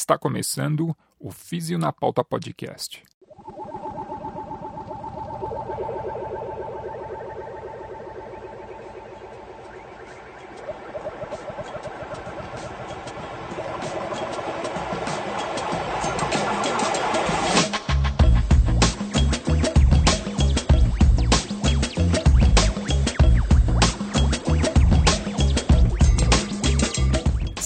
Está 0.00 0.16
começando 0.16 0.96
o 1.18 1.30
Físio 1.30 1.78
na 1.78 1.92
Pauta 1.92 2.24
Podcast. 2.24 3.02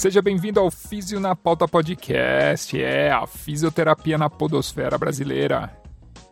Seja 0.05 0.21
bem-vindo 0.21 0.61
ao 0.61 0.71
Físio 0.71 1.19
na 1.19 1.35
Pauta 1.35 1.67
Podcast, 1.67 2.79
é 2.79 3.11
a 3.11 3.27
fisioterapia 3.27 4.19
na 4.19 4.29
podosfera 4.29 4.99
brasileira. 4.99 5.75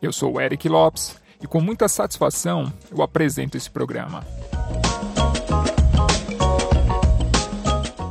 Eu 0.02 0.12
sou 0.12 0.34
o 0.34 0.40
Eric 0.42 0.68
Lopes 0.68 1.18
e 1.42 1.46
com 1.46 1.58
muita 1.58 1.88
satisfação 1.88 2.70
eu 2.90 3.00
apresento 3.00 3.56
esse 3.56 3.70
programa. 3.70 4.26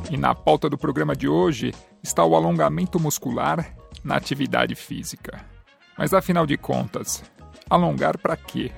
E 0.09 0.17
na 0.17 0.33
pauta 0.33 0.67
do 0.67 0.79
programa 0.79 1.15
de 1.15 1.27
hoje 1.27 1.75
está 2.01 2.25
o 2.25 2.35
alongamento 2.35 2.99
muscular 2.99 3.75
na 4.03 4.15
atividade 4.15 4.73
física. 4.73 5.45
Mas 5.95 6.11
afinal 6.11 6.47
de 6.47 6.57
contas, 6.57 7.23
alongar 7.69 8.17
para 8.17 8.35
quê? 8.35 8.71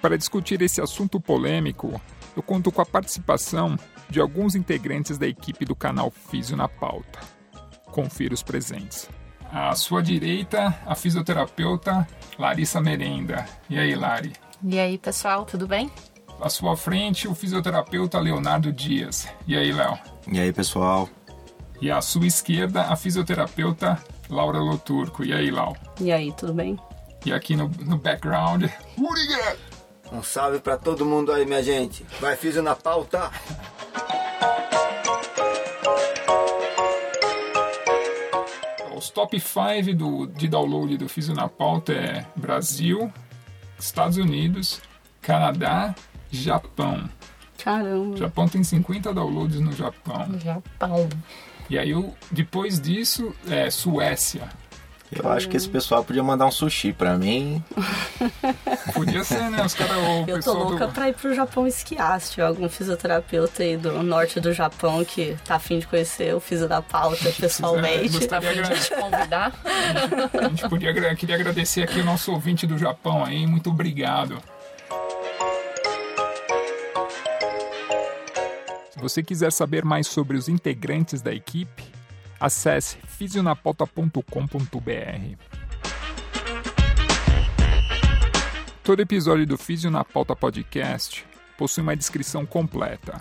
Para 0.00 0.16
discutir 0.16 0.62
esse 0.62 0.80
assunto 0.80 1.20
polêmico, 1.20 2.00
eu 2.36 2.42
conto 2.42 2.70
com 2.70 2.80
a 2.80 2.86
participação 2.86 3.76
de 4.08 4.20
alguns 4.20 4.54
integrantes 4.54 5.18
da 5.18 5.26
equipe 5.26 5.64
do 5.64 5.76
canal 5.76 6.10
Físio 6.10 6.56
na 6.56 6.68
Pauta. 6.68 7.20
Confira 7.86 8.34
os 8.34 8.42
presentes. 8.42 9.08
À 9.52 9.74
sua 9.74 10.02
direita, 10.02 10.74
a 10.86 10.94
fisioterapeuta 10.94 12.06
Larissa 12.38 12.80
Merenda. 12.80 13.44
E 13.68 13.78
aí, 13.78 13.94
Lari? 13.94 14.32
E 14.62 14.78
aí, 14.78 14.96
pessoal, 14.96 15.44
tudo 15.44 15.66
bem? 15.66 15.90
À 16.40 16.48
sua 16.48 16.76
frente, 16.76 17.26
o 17.26 17.34
fisioterapeuta 17.34 18.18
Leonardo 18.18 18.72
Dias. 18.72 19.28
E 19.46 19.56
aí, 19.56 19.72
Léo? 19.72 19.98
E 20.30 20.38
aí, 20.38 20.52
pessoal? 20.52 21.08
E 21.80 21.90
à 21.90 22.00
sua 22.00 22.26
esquerda, 22.26 22.82
a 22.82 22.96
fisioterapeuta 22.96 23.98
Laura 24.28 24.58
Loturco. 24.58 25.24
E 25.24 25.32
aí, 25.32 25.50
Lau? 25.50 25.76
E 26.00 26.12
aí, 26.12 26.32
tudo 26.32 26.54
bem? 26.54 26.78
E 27.24 27.32
aqui 27.32 27.56
no, 27.56 27.68
no 27.84 27.98
background, 27.98 28.64
Rudiger! 28.96 29.58
Um 30.12 30.22
salve 30.22 30.58
para 30.58 30.76
todo 30.76 31.06
mundo 31.06 31.32
aí, 31.32 31.46
minha 31.46 31.62
gente. 31.62 32.04
Vai 32.20 32.36
Físio 32.36 32.62
na 32.62 32.74
pauta. 32.74 33.30
Os 38.96 39.08
top 39.08 39.40
5 39.40 39.94
do, 39.96 40.26
de 40.26 40.48
download 40.48 40.96
do 40.96 41.08
Físio 41.08 41.34
na 41.34 41.48
pauta 41.48 41.92
é 41.92 42.26
Brasil, 42.34 43.10
Estados 43.78 44.16
Unidos, 44.16 44.80
Canadá, 45.22 45.94
Japão. 46.30 47.08
Caramba. 47.62 48.14
O 48.14 48.16
Japão 48.16 48.48
tem 48.48 48.64
50 48.64 49.14
downloads 49.14 49.60
no 49.60 49.72
Japão. 49.72 50.38
Japão. 50.38 51.08
E 51.68 51.78
aí, 51.78 51.90
eu, 51.90 52.14
depois 52.30 52.80
disso, 52.80 53.32
é 53.48 53.70
Suécia. 53.70 54.48
Eu 55.12 55.28
acho 55.28 55.48
que 55.48 55.56
esse 55.56 55.68
pessoal 55.68 56.04
podia 56.04 56.22
mandar 56.22 56.46
um 56.46 56.52
sushi 56.52 56.92
pra 56.92 57.18
mim. 57.18 57.62
Podia 58.94 59.24
ser, 59.24 59.50
né? 59.50 59.64
Os 59.64 59.74
caras. 59.74 59.96
Eu 60.28 60.40
tô 60.40 60.52
louca 60.52 60.86
do... 60.86 60.92
pra 60.92 61.08
ir 61.08 61.14
pro 61.14 61.34
Japão 61.34 61.66
esquiar. 61.66 62.20
Se 62.20 62.30
tiver 62.32 62.46
algum 62.46 62.68
fisioterapeuta 62.68 63.64
aí 63.64 63.76
do 63.76 64.02
norte 64.04 64.38
do 64.38 64.52
Japão 64.52 65.04
que 65.04 65.36
tá 65.44 65.56
afim 65.56 65.80
de 65.80 65.86
conhecer 65.88 66.32
o 66.34 66.38
fisio 66.38 66.68
da 66.68 66.80
pauta 66.80 67.28
pessoalmente. 67.38 68.10
Gostaria 68.10 68.62
de 68.62 68.80
te 68.80 68.94
convidar. 68.94 69.52
A 70.32 70.48
gente 70.48 70.68
podia, 70.68 71.16
queria 71.16 71.34
agradecer 71.34 71.82
aqui 71.82 72.00
o 72.00 72.04
nosso 72.04 72.30
ouvinte 72.30 72.64
do 72.64 72.78
Japão 72.78 73.24
aí. 73.24 73.46
Muito 73.48 73.68
obrigado. 73.70 74.40
Se 78.90 79.00
você 79.00 79.22
quiser 79.24 79.50
saber 79.50 79.84
mais 79.84 80.06
sobre 80.06 80.36
os 80.36 80.48
integrantes 80.48 81.20
da 81.20 81.34
equipe, 81.34 81.89
acesse 82.40 82.96
fisionapauta.com.br. 83.06 85.36
Todo 88.82 89.00
episódio 89.00 89.46
do 89.46 89.58
Físio 89.58 89.90
na 89.90 90.02
Pauta 90.02 90.34
Podcast 90.34 91.24
possui 91.58 91.82
uma 91.82 91.94
descrição 91.94 92.46
completa. 92.46 93.20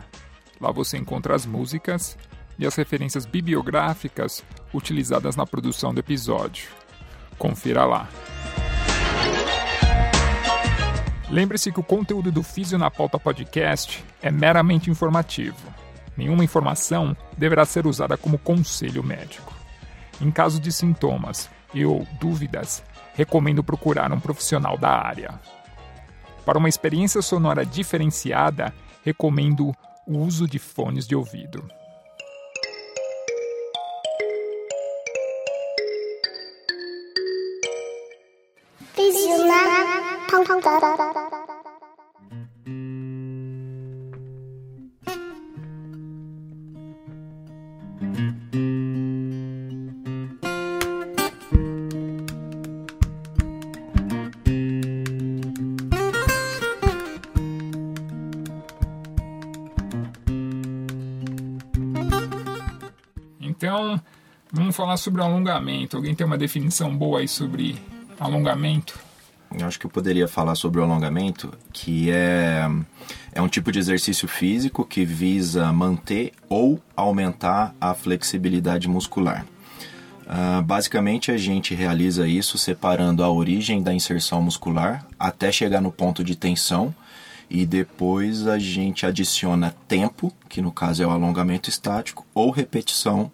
Lá 0.59 0.71
você 0.71 0.97
encontra 0.97 1.35
as 1.35 1.45
músicas 1.45 2.17
e 2.57 2.65
as 2.65 2.75
referências 2.75 3.25
bibliográficas 3.25 4.43
utilizadas 4.73 5.35
na 5.35 5.45
produção 5.45 5.93
do 5.93 5.99
episódio. 5.99 6.69
Confira 7.37 7.85
lá. 7.85 8.09
Lembre-se 11.29 11.71
que 11.71 11.79
o 11.79 11.83
conteúdo 11.83 12.31
do 12.31 12.41
Físio 12.41 12.77
na 12.77 12.89
Pauta 12.89 13.19
Podcast 13.19 14.03
é 14.21 14.31
meramente 14.31 14.89
informativo 14.89 15.79
Nenhuma 16.19 16.43
informação 16.43 17.15
deverá 17.37 17.63
ser 17.63 17.87
usada 17.87 18.17
como 18.17 18.37
conselho 18.37 19.01
médico. 19.01 19.53
Em 20.19 20.29
caso 20.29 20.59
de 20.59 20.69
sintomas 20.69 21.49
e 21.73 21.85
ou 21.85 22.05
dúvidas, 22.19 22.83
recomendo 23.13 23.63
procurar 23.63 24.11
um 24.11 24.19
profissional 24.19 24.77
da 24.77 24.89
área. 24.89 25.39
Para 26.45 26.57
uma 26.57 26.67
experiência 26.67 27.21
sonora 27.21 27.65
diferenciada, 27.65 28.73
recomendo 29.01 29.73
o 30.05 30.17
uso 30.17 30.45
de 30.45 30.59
fones 30.59 31.07
de 31.07 31.15
ouvido. 31.15 31.65
Então, 63.59 64.01
vamos 64.53 64.73
falar 64.73 64.95
sobre 64.95 65.21
alongamento. 65.21 65.97
Alguém 65.97 66.15
tem 66.15 66.25
uma 66.25 66.37
definição 66.37 66.95
boa 66.95 67.19
aí 67.19 67.27
sobre 67.27 67.75
alongamento? 68.17 68.97
Eu 69.53 69.67
acho 69.67 69.77
que 69.77 69.85
eu 69.85 69.89
poderia 69.89 70.29
falar 70.29 70.55
sobre 70.55 70.79
o 70.79 70.83
alongamento, 70.85 71.51
que 71.73 72.09
é, 72.09 72.61
é 73.33 73.41
um 73.41 73.49
tipo 73.49 73.69
de 73.69 73.77
exercício 73.77 74.29
físico 74.29 74.85
que 74.85 75.03
visa 75.03 75.73
manter 75.73 76.31
ou 76.47 76.81
aumentar 76.95 77.75
a 77.81 77.93
flexibilidade 77.93 78.87
muscular. 78.87 79.45
Uh, 80.25 80.61
basicamente, 80.63 81.29
a 81.29 81.35
gente 81.37 81.75
realiza 81.75 82.25
isso 82.25 82.57
separando 82.57 83.25
a 83.25 83.29
origem 83.29 83.83
da 83.83 83.93
inserção 83.93 84.41
muscular 84.41 85.05
até 85.19 85.51
chegar 85.51 85.81
no 85.81 85.91
ponto 85.91 86.23
de 86.23 86.33
tensão 86.33 86.95
e 87.49 87.65
depois 87.65 88.47
a 88.47 88.57
gente 88.57 89.05
adiciona 89.05 89.75
tempo, 89.85 90.31
que 90.47 90.61
no 90.61 90.71
caso 90.71 91.03
é 91.03 91.05
o 91.05 91.09
alongamento 91.09 91.69
estático, 91.69 92.25
ou 92.33 92.51
repetição, 92.51 93.29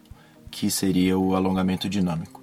que 0.56 0.72
seria 0.72 1.20
o 1.20 1.36
alongamento 1.36 1.90
dinâmico. 1.90 2.42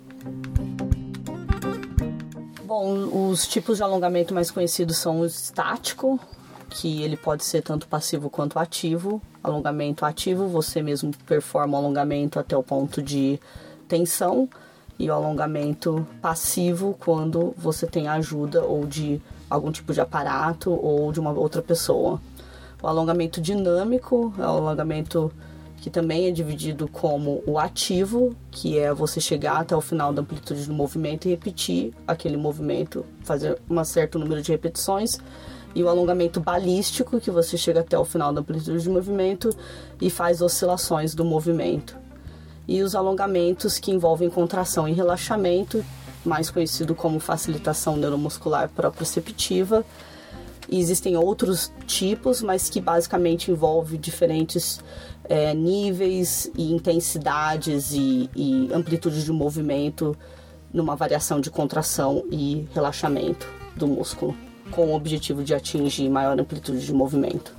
Bom, 2.62 3.30
os 3.30 3.46
tipos 3.46 3.78
de 3.78 3.82
alongamento 3.82 4.34
mais 4.34 4.50
conhecidos 4.50 4.98
são 4.98 5.20
o 5.20 5.24
estático, 5.24 6.20
que 6.68 7.02
ele 7.02 7.16
pode 7.16 7.42
ser 7.42 7.62
tanto 7.62 7.88
passivo 7.88 8.28
quanto 8.28 8.58
ativo. 8.58 9.20
Alongamento 9.42 10.04
ativo, 10.04 10.46
você 10.46 10.82
mesmo 10.82 11.10
performa 11.24 11.78
o 11.78 11.80
alongamento 11.80 12.38
até 12.38 12.54
o 12.54 12.62
ponto 12.62 13.00
de 13.00 13.40
tensão, 13.88 14.46
e 14.98 15.08
o 15.08 15.14
alongamento 15.14 16.06
passivo 16.20 16.94
quando 17.00 17.54
você 17.56 17.86
tem 17.86 18.08
ajuda 18.08 18.62
ou 18.62 18.84
de 18.84 19.22
algum 19.48 19.72
tipo 19.72 19.94
de 19.94 20.02
aparato 20.02 20.70
ou 20.70 21.10
de 21.12 21.18
uma 21.18 21.30
outra 21.30 21.62
pessoa. 21.62 22.20
O 22.82 22.86
alongamento 22.86 23.40
dinâmico 23.40 24.34
é 24.38 24.42
o 24.42 24.44
alongamento 24.44 25.32
que 25.82 25.90
também 25.90 26.28
é 26.28 26.30
dividido 26.30 26.86
como 26.86 27.42
o 27.44 27.58
ativo, 27.58 28.36
que 28.52 28.78
é 28.78 28.94
você 28.94 29.20
chegar 29.20 29.56
até 29.56 29.74
o 29.74 29.80
final 29.80 30.12
da 30.12 30.22
amplitude 30.22 30.64
do 30.64 30.72
movimento 30.72 31.26
e 31.26 31.30
repetir 31.30 31.92
aquele 32.06 32.36
movimento, 32.36 33.04
fazer 33.24 33.60
um 33.68 33.82
certo 33.82 34.16
número 34.16 34.40
de 34.40 34.52
repetições, 34.52 35.18
e 35.74 35.82
o 35.82 35.88
alongamento 35.88 36.38
balístico, 36.38 37.18
que 37.18 37.32
você 37.32 37.56
chega 37.56 37.80
até 37.80 37.98
o 37.98 38.04
final 38.04 38.32
da 38.32 38.42
amplitude 38.42 38.84
do 38.84 38.92
movimento 38.92 39.50
e 40.00 40.08
faz 40.08 40.40
oscilações 40.40 41.16
do 41.16 41.24
movimento. 41.24 41.98
E 42.68 42.80
os 42.80 42.94
alongamentos 42.94 43.80
que 43.80 43.90
envolvem 43.90 44.30
contração 44.30 44.88
e 44.88 44.92
relaxamento, 44.92 45.84
mais 46.24 46.48
conhecido 46.48 46.94
como 46.94 47.18
facilitação 47.18 47.96
neuromuscular 47.96 48.68
proprioceptiva, 48.68 49.84
E 50.72 50.80
existem 50.80 51.18
outros 51.18 51.70
tipos, 51.86 52.40
mas 52.40 52.70
que 52.70 52.80
basicamente 52.80 53.50
envolve 53.50 53.98
diferentes 53.98 54.80
é, 55.28 55.52
níveis 55.52 56.50
e 56.56 56.72
intensidades 56.72 57.92
e, 57.92 58.30
e 58.34 58.70
de 59.22 59.30
movimento 59.30 60.16
numa 60.72 60.96
variação 60.96 61.42
de 61.42 61.50
contração 61.50 62.24
e 62.30 62.66
relaxamento 62.72 63.46
do 63.76 63.86
músculo, 63.86 64.34
com 64.70 64.86
o 64.86 64.94
objetivo 64.94 65.44
de 65.44 65.54
atingir 65.54 66.08
maior 66.08 66.40
amplitude 66.40 66.86
de 66.86 66.92
movimento. 66.94 67.54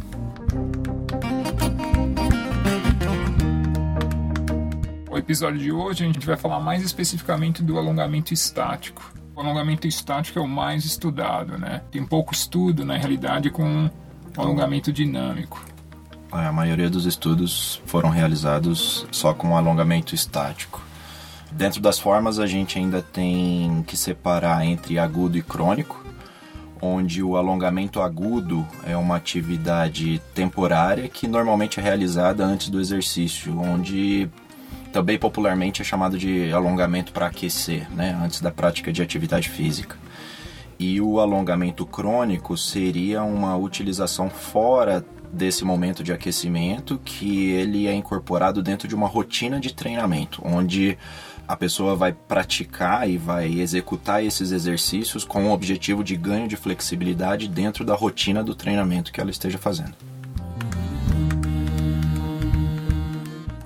O 5.11 5.15
episódio 5.19 5.59
de 5.59 5.71
hoje 5.71 6.03
a 6.03 6.07
gente 6.07 6.25
vai 6.25 6.35
falar 6.35 6.59
mais 6.59 6.81
especificamente 6.81 7.61
do 7.61 7.77
alongamento 7.77 8.33
estático. 8.33 9.22
O 9.35 9.41
alongamento 9.41 9.87
estático 9.87 10.37
é 10.37 10.41
o 10.41 10.47
mais 10.47 10.85
estudado, 10.85 11.57
né? 11.57 11.81
Tem 11.89 12.05
pouco 12.05 12.33
estudo, 12.33 12.85
na 12.85 12.95
realidade, 12.97 13.49
com 13.49 13.89
alongamento 14.37 14.93
dinâmico. 14.93 15.63
A 16.31 16.51
maioria 16.51 16.89
dos 16.89 17.05
estudos 17.05 17.81
foram 17.85 18.09
realizados 18.09 19.07
só 19.11 19.33
com 19.33 19.57
alongamento 19.57 20.13
estático. 20.13 20.81
Dentro 21.51 21.81
das 21.81 21.99
formas, 21.99 22.39
a 22.39 22.47
gente 22.47 22.77
ainda 22.77 23.01
tem 23.01 23.83
que 23.87 23.95
separar 23.95 24.65
entre 24.65 24.97
agudo 24.97 25.37
e 25.37 25.41
crônico, 25.43 26.03
onde 26.81 27.23
o 27.23 27.37
alongamento 27.37 28.01
agudo 28.01 28.67
é 28.85 28.97
uma 28.97 29.15
atividade 29.15 30.21
temporária 30.33 31.07
que 31.07 31.27
normalmente 31.27 31.79
é 31.79 31.83
realizada 31.83 32.43
antes 32.43 32.69
do 32.69 32.79
exercício, 32.79 33.59
onde 33.59 34.29
também 34.93 35.17
popularmente 35.17 35.81
é 35.81 35.85
chamado 35.85 36.17
de 36.19 36.53
alongamento 36.53 37.11
para 37.11 37.25
aquecer, 37.25 37.89
né, 37.91 38.15
antes 38.23 38.39
da 38.39 38.51
prática 38.51 38.93
de 38.93 39.01
atividade 39.01 39.49
física. 39.49 39.97
E 40.77 41.01
o 41.01 41.19
alongamento 41.19 41.83
crônico 41.85 42.55
seria 42.55 43.23
uma 43.23 43.57
utilização 43.57 44.29
fora 44.29 45.03
desse 45.31 45.65
momento 45.65 46.03
de 46.03 46.13
aquecimento 46.13 47.01
que 47.03 47.49
ele 47.49 47.87
é 47.87 47.93
incorporado 47.93 48.61
dentro 48.61 48.87
de 48.87 48.93
uma 48.93 49.07
rotina 49.07 49.59
de 49.59 49.73
treinamento, 49.73 50.41
onde 50.45 50.95
a 51.47 51.57
pessoa 51.57 51.95
vai 51.95 52.13
praticar 52.13 53.09
e 53.09 53.17
vai 53.17 53.47
executar 53.47 54.23
esses 54.23 54.51
exercícios 54.51 55.25
com 55.25 55.45
o 55.45 55.51
objetivo 55.51 56.03
de 56.03 56.15
ganho 56.15 56.47
de 56.47 56.55
flexibilidade 56.55 57.47
dentro 57.47 57.83
da 57.83 57.95
rotina 57.95 58.43
do 58.43 58.53
treinamento 58.53 59.11
que 59.11 59.19
ela 59.19 59.31
esteja 59.31 59.57
fazendo. 59.57 60.12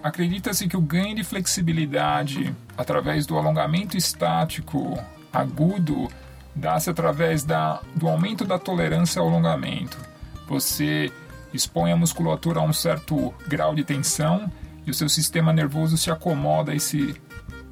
Acredita-se 0.07 0.69
que 0.69 0.77
o 0.77 0.81
ganho 0.81 1.13
de 1.13 1.21
flexibilidade 1.21 2.55
através 2.77 3.25
do 3.25 3.37
alongamento 3.37 3.97
estático 3.97 4.97
agudo 5.33 6.07
dá-se 6.55 6.89
através 6.89 7.43
da, 7.43 7.81
do 7.93 8.07
aumento 8.07 8.45
da 8.45 8.57
tolerância 8.57 9.21
ao 9.21 9.27
alongamento. 9.27 9.97
Você 10.47 11.11
expõe 11.53 11.91
a 11.91 11.97
musculatura 11.97 12.61
a 12.61 12.63
um 12.63 12.71
certo 12.71 13.33
grau 13.49 13.75
de 13.75 13.83
tensão 13.83 14.49
e 14.85 14.91
o 14.91 14.93
seu 14.93 15.09
sistema 15.09 15.51
nervoso 15.51 15.97
se 15.97 16.09
acomoda 16.09 16.71
a 16.71 16.75
esse 16.75 17.13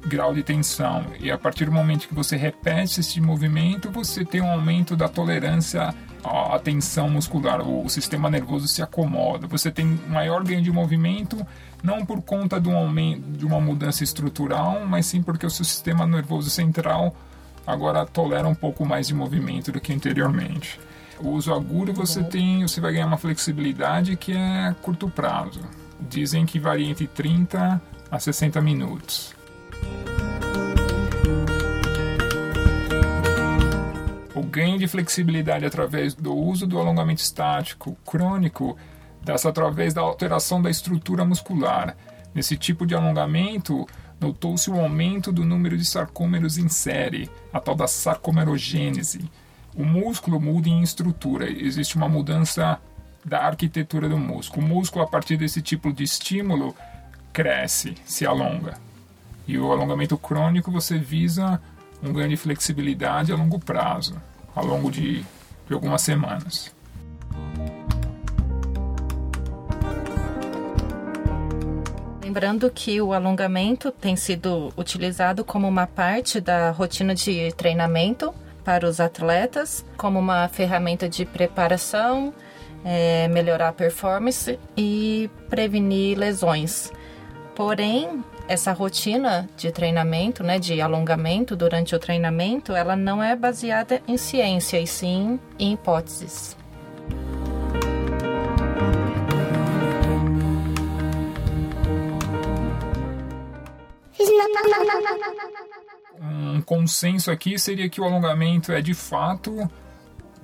grau 0.06 0.34
de 0.34 0.42
tensão. 0.42 1.06
E 1.18 1.30
a 1.30 1.38
partir 1.38 1.64
do 1.64 1.72
momento 1.72 2.06
que 2.06 2.14
você 2.14 2.36
repete 2.36 3.00
esse 3.00 3.18
movimento, 3.18 3.90
você 3.90 4.26
tem 4.26 4.42
um 4.42 4.50
aumento 4.50 4.94
da 4.94 5.08
tolerância 5.08 5.94
à 6.26 6.58
tensão 6.58 7.08
muscular. 7.08 7.60
O 7.60 7.88
sistema 7.88 8.28
nervoso 8.30 8.68
se 8.68 8.82
acomoda. 8.82 9.46
Você 9.46 9.70
tem 9.70 9.98
maior 10.08 10.42
ganho 10.44 10.62
de 10.62 10.70
movimento, 10.70 11.44
não 11.82 12.04
por 12.04 12.20
conta 12.22 12.60
de, 12.60 12.68
um 12.68 12.76
aumento, 12.76 13.22
de 13.32 13.46
uma 13.46 13.60
mudança 13.60 14.04
estrutural, 14.04 14.84
mas 14.86 15.06
sim 15.06 15.22
porque 15.22 15.46
o 15.46 15.50
seu 15.50 15.64
sistema 15.64 16.06
nervoso 16.06 16.50
central 16.50 17.14
agora 17.66 18.06
tolera 18.06 18.46
um 18.46 18.54
pouco 18.54 18.84
mais 18.84 19.08
de 19.08 19.14
movimento 19.14 19.72
do 19.72 19.80
que 19.80 19.92
anteriormente. 19.92 20.78
O 21.18 21.30
uso 21.30 21.52
agudo 21.52 21.92
você 21.92 22.22
tem, 22.22 22.62
você 22.62 22.80
vai 22.80 22.92
ganhar 22.92 23.06
uma 23.06 23.16
flexibilidade 23.16 24.16
que 24.16 24.32
é 24.32 24.74
curto 24.82 25.08
prazo. 25.08 25.60
Dizem 25.98 26.44
que 26.44 26.58
varia 26.58 26.88
entre 26.88 27.06
30 27.06 27.80
a 28.10 28.18
60 28.18 28.60
minutos. 28.60 29.34
Ganho 34.56 34.78
de 34.78 34.86
flexibilidade 34.86 35.64
através 35.64 36.14
do 36.14 36.34
uso 36.34 36.66
do 36.66 36.78
alongamento 36.78 37.22
estático 37.22 37.96
crônico 38.06 38.76
dá-se 39.22 39.46
através 39.46 39.92
da 39.92 40.00
alteração 40.00 40.62
da 40.62 40.70
estrutura 40.70 41.24
muscular. 41.24 41.96
Nesse 42.34 42.56
tipo 42.56 42.86
de 42.86 42.94
alongamento, 42.94 43.86
notou-se 44.20 44.70
o 44.70 44.80
aumento 44.80 45.32
do 45.32 45.44
número 45.44 45.76
de 45.76 45.84
sarcômeros 45.84 46.58
em 46.58 46.68
série, 46.68 47.28
a 47.52 47.60
tal 47.60 47.74
da 47.74 47.86
sarcomerogênese 47.86 49.28
o 49.76 49.84
músculo 49.84 50.40
muda 50.40 50.70
em 50.70 50.82
estrutura, 50.82 51.50
existe 51.50 51.96
uma 51.96 52.08
mudança 52.08 52.80
da 53.22 53.44
arquitetura 53.44 54.08
do 54.08 54.16
músculo. 54.16 54.64
O 54.64 54.68
músculo, 54.68 55.04
a 55.04 55.06
partir 55.06 55.36
desse 55.36 55.60
tipo 55.60 55.92
de 55.92 56.02
estímulo, 56.02 56.74
cresce, 57.30 57.94
se 58.06 58.24
alonga. 58.24 58.78
E 59.46 59.58
o 59.58 59.70
alongamento 59.70 60.16
crônico 60.16 60.72
você 60.72 60.98
visa 60.98 61.60
um 62.02 62.10
ganho 62.10 62.30
de 62.30 62.38
flexibilidade 62.38 63.32
a 63.32 63.36
longo 63.36 63.58
prazo, 63.58 64.16
ao 64.56 64.64
longo 64.64 64.90
de, 64.90 65.22
de 65.68 65.74
algumas 65.74 66.02
semanas. 66.02 66.74
Lembrando 72.22 72.68
que 72.70 73.00
o 73.00 73.12
alongamento 73.12 73.92
tem 73.92 74.16
sido 74.16 74.72
utilizado 74.76 75.44
como 75.44 75.68
uma 75.68 75.86
parte 75.86 76.40
da 76.40 76.70
rotina 76.70 77.14
de 77.14 77.52
treinamento 77.52 78.34
para 78.64 78.84
os 78.84 78.98
atletas 78.98 79.84
como 79.96 80.18
uma 80.18 80.48
ferramenta 80.48 81.08
de 81.08 81.24
preparação, 81.24 82.34
é, 82.84 83.28
melhorar 83.28 83.68
a 83.68 83.72
performance 83.72 84.58
e 84.76 85.30
prevenir 85.48 86.18
lesões. 86.18 86.92
Porém, 87.54 88.24
essa 88.48 88.72
rotina 88.72 89.48
de 89.56 89.72
treinamento, 89.72 90.42
né, 90.44 90.58
de 90.58 90.80
alongamento 90.80 91.56
durante 91.56 91.94
o 91.94 91.98
treinamento, 91.98 92.72
ela 92.72 92.94
não 92.94 93.22
é 93.22 93.34
baseada 93.34 94.00
em 94.06 94.16
ciência 94.16 94.80
e 94.80 94.86
sim 94.86 95.38
em 95.58 95.72
hipóteses. 95.72 96.56
um 106.56 106.62
consenso 106.62 107.30
aqui 107.30 107.58
seria 107.58 107.88
que 107.88 108.00
o 108.00 108.04
alongamento 108.04 108.72
é 108.72 108.80
de 108.80 108.94
fato, 108.94 109.70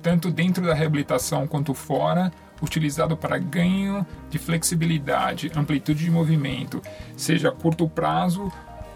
tanto 0.01 0.29
dentro 0.29 0.65
da 0.65 0.73
reabilitação 0.73 1.47
quanto 1.47 1.73
fora, 1.73 2.31
utilizado 2.61 3.17
para 3.17 3.37
ganho 3.37 4.05
de 4.29 4.37
flexibilidade, 4.37 5.51
amplitude 5.55 6.03
de 6.03 6.11
movimento, 6.11 6.81
seja 7.15 7.49
a 7.49 7.51
curto 7.51 7.87
prazo 7.87 8.51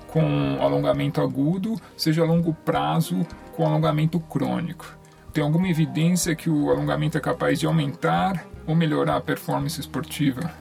com 0.08 0.58
alongamento 0.62 1.22
agudo, 1.22 1.76
seja 1.96 2.24
a 2.24 2.26
longo 2.26 2.54
prazo 2.54 3.26
com 3.56 3.66
alongamento 3.66 4.20
crônico. 4.20 4.98
Tem 5.34 5.44
alguma 5.44 5.68
evidência 5.68 6.36
que 6.36 6.50
o 6.50 6.72
alongamento 6.72 7.18
é 7.18 7.22
capaz 7.22 7.60
de 7.60 7.66
aumentar 7.66 8.46
ou 8.66 8.76
melhorar 8.76 9.18
a 9.18 9.22
performance 9.22 9.80
esportiva? 9.80 10.52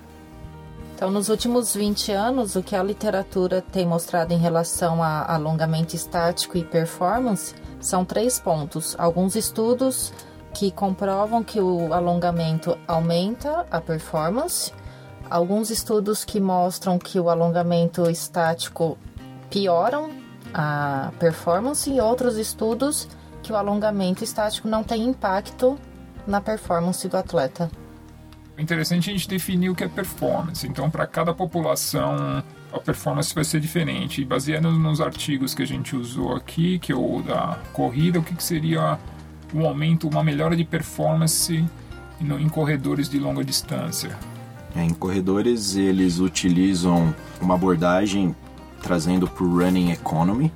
Então, 0.95 1.11
nos 1.11 1.29
últimos 1.29 1.75
20 1.75 2.13
anos, 2.13 2.57
o 2.57 2.63
que 2.63 2.75
a 2.75 2.83
literatura 2.83 3.61
tem 3.61 3.87
mostrado 3.87 4.33
em 4.33 4.39
relação 4.39 5.03
a 5.03 5.31
alongamento 5.35 5.95
estático 5.95 6.57
e 6.57 6.65
performance 6.65 7.55
são 7.79 8.05
três 8.05 8.39
pontos. 8.39 8.97
Alguns 8.99 9.37
estudos 9.37 10.13
que 10.57 10.71
comprovam 10.71 11.45
que 11.45 11.61
o 11.61 11.93
alongamento 11.93 12.79
aumenta 12.89 13.67
a 13.71 13.79
performance, 13.79 14.73
alguns 15.29 15.69
estudos 15.69 16.25
que 16.25 16.41
mostram 16.41 16.99
que 16.99 17.21
o 17.21 17.29
alongamento 17.29 18.09
estático 18.09 18.97
pioram 19.51 20.09
a 20.55 21.13
performance 21.19 21.91
e 21.91 22.01
outros 22.01 22.39
estudos 22.39 23.07
que 23.43 23.53
o 23.53 23.57
alongamento 23.57 24.25
estático 24.25 24.67
não 24.67 24.83
tem 24.83 25.05
impacto 25.05 25.79
na 26.27 26.41
performance 26.41 27.07
do 27.07 27.19
atleta. 27.19 27.71
O 28.57 28.61
interessante 28.61 29.11
é 29.11 29.13
a 29.13 29.17
gente 29.17 29.29
definir 29.29 29.69
o 29.69 29.75
que 29.75 29.85
é 29.85 29.89
performance. 29.89 30.67
Então, 30.67 30.89
para 30.89 31.07
cada 31.07 31.35
população, 31.35 32.43
a 32.73 32.79
performance 32.81 33.35
vai 33.35 33.45
ser 33.45 33.61
diferente. 33.61 34.25
Baseado 34.25 34.73
nos 34.73 35.03
artigos 35.03 35.55
que 35.55 35.63
a 35.63 35.67
gente 35.67 35.95
usou 35.95 36.35
aqui, 36.35 36.79
que 36.79 36.91
é 36.91 36.97
o 36.97 37.21
da 37.21 37.59
corrida, 37.75 38.19
o 38.19 38.23
que, 38.23 38.35
que 38.35 38.43
seria 38.43 38.99
um 39.55 39.67
aumento, 39.67 40.09
uma 40.09 40.23
melhora 40.23 40.57
de 40.57 40.65
performance 40.65 41.65
em 42.21 42.49
corredores 42.49 43.09
de 43.09 43.19
longa 43.19 43.45
distância? 43.45 44.17
É, 44.75 44.83
em 44.83 44.91
corredores, 44.91 45.77
eles 45.77 46.19
utilizam 46.19 47.15
uma 47.41 47.55
abordagem 47.55 48.35
trazendo 48.83 49.27
para 49.27 49.45
o 49.45 49.59
running 49.59 49.91
economy, 49.91 50.53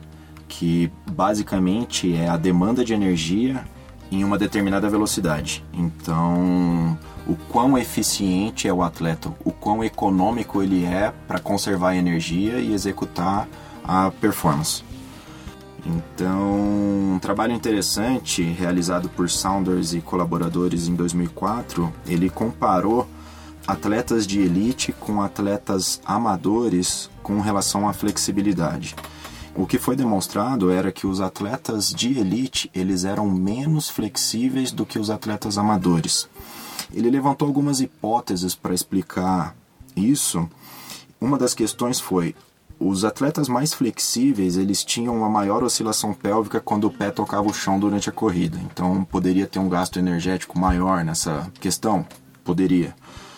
que 0.46 0.90
basicamente 1.10 2.14
é 2.14 2.28
a 2.28 2.36
demanda 2.36 2.84
de 2.84 2.92
energia 2.92 3.64
em 4.10 4.24
uma 4.24 4.36
determinada 4.36 4.88
velocidade. 4.88 5.64
Então, 5.72 6.98
o 7.26 7.36
quão 7.48 7.78
eficiente 7.78 8.66
é 8.66 8.72
o 8.72 8.82
atleta, 8.82 9.32
o 9.44 9.52
quão 9.52 9.84
econômico 9.84 10.62
ele 10.62 10.84
é 10.84 11.12
para 11.28 11.38
conservar 11.38 11.90
a 11.90 11.96
energia 11.96 12.58
e 12.58 12.72
executar 12.72 13.48
a 13.84 14.10
performance. 14.10 14.82
Então, 15.86 17.14
um 17.14 17.18
trabalho 17.20 17.52
interessante 17.52 18.42
realizado 18.42 19.08
por 19.08 19.30
Saunders 19.30 19.92
e 19.92 20.00
colaboradores 20.00 20.88
em 20.88 20.94
2004, 20.94 21.92
ele 22.06 22.28
comparou 22.28 23.08
atletas 23.66 24.26
de 24.26 24.40
elite 24.40 24.92
com 24.92 25.22
atletas 25.22 26.00
amadores 26.04 27.10
com 27.22 27.40
relação 27.40 27.88
à 27.88 27.92
flexibilidade. 27.92 28.94
O 29.54 29.66
que 29.66 29.78
foi 29.78 29.96
demonstrado 29.96 30.70
era 30.70 30.92
que 30.92 31.06
os 31.06 31.20
atletas 31.20 31.88
de 31.88 32.18
elite 32.18 32.70
eles 32.74 33.04
eram 33.04 33.28
menos 33.30 33.88
flexíveis 33.88 34.70
do 34.70 34.86
que 34.86 34.98
os 34.98 35.10
atletas 35.10 35.58
amadores. 35.58 36.28
Ele 36.92 37.10
levantou 37.10 37.46
algumas 37.46 37.80
hipóteses 37.80 38.54
para 38.54 38.74
explicar 38.74 39.54
isso. 39.96 40.48
Uma 41.20 41.36
das 41.36 41.52
questões 41.52 42.00
foi 42.00 42.34
os 42.80 43.04
atletas 43.04 43.46
mais 43.46 43.74
flexíveis 43.74 44.56
eles 44.56 44.82
tinham 44.82 45.14
uma 45.14 45.28
maior 45.28 45.62
oscilação 45.62 46.14
pélvica 46.14 46.58
quando 46.58 46.84
o 46.84 46.90
pé 46.90 47.10
tocava 47.10 47.46
o 47.46 47.52
chão 47.52 47.78
durante 47.78 48.08
a 48.08 48.12
corrida. 48.12 48.58
Então 48.64 49.04
poderia 49.04 49.46
ter 49.46 49.58
um 49.58 49.68
gasto 49.68 49.98
energético 49.98 50.58
maior 50.58 51.04
nessa 51.04 51.52
questão? 51.60 52.06
Poderia. 52.42 52.96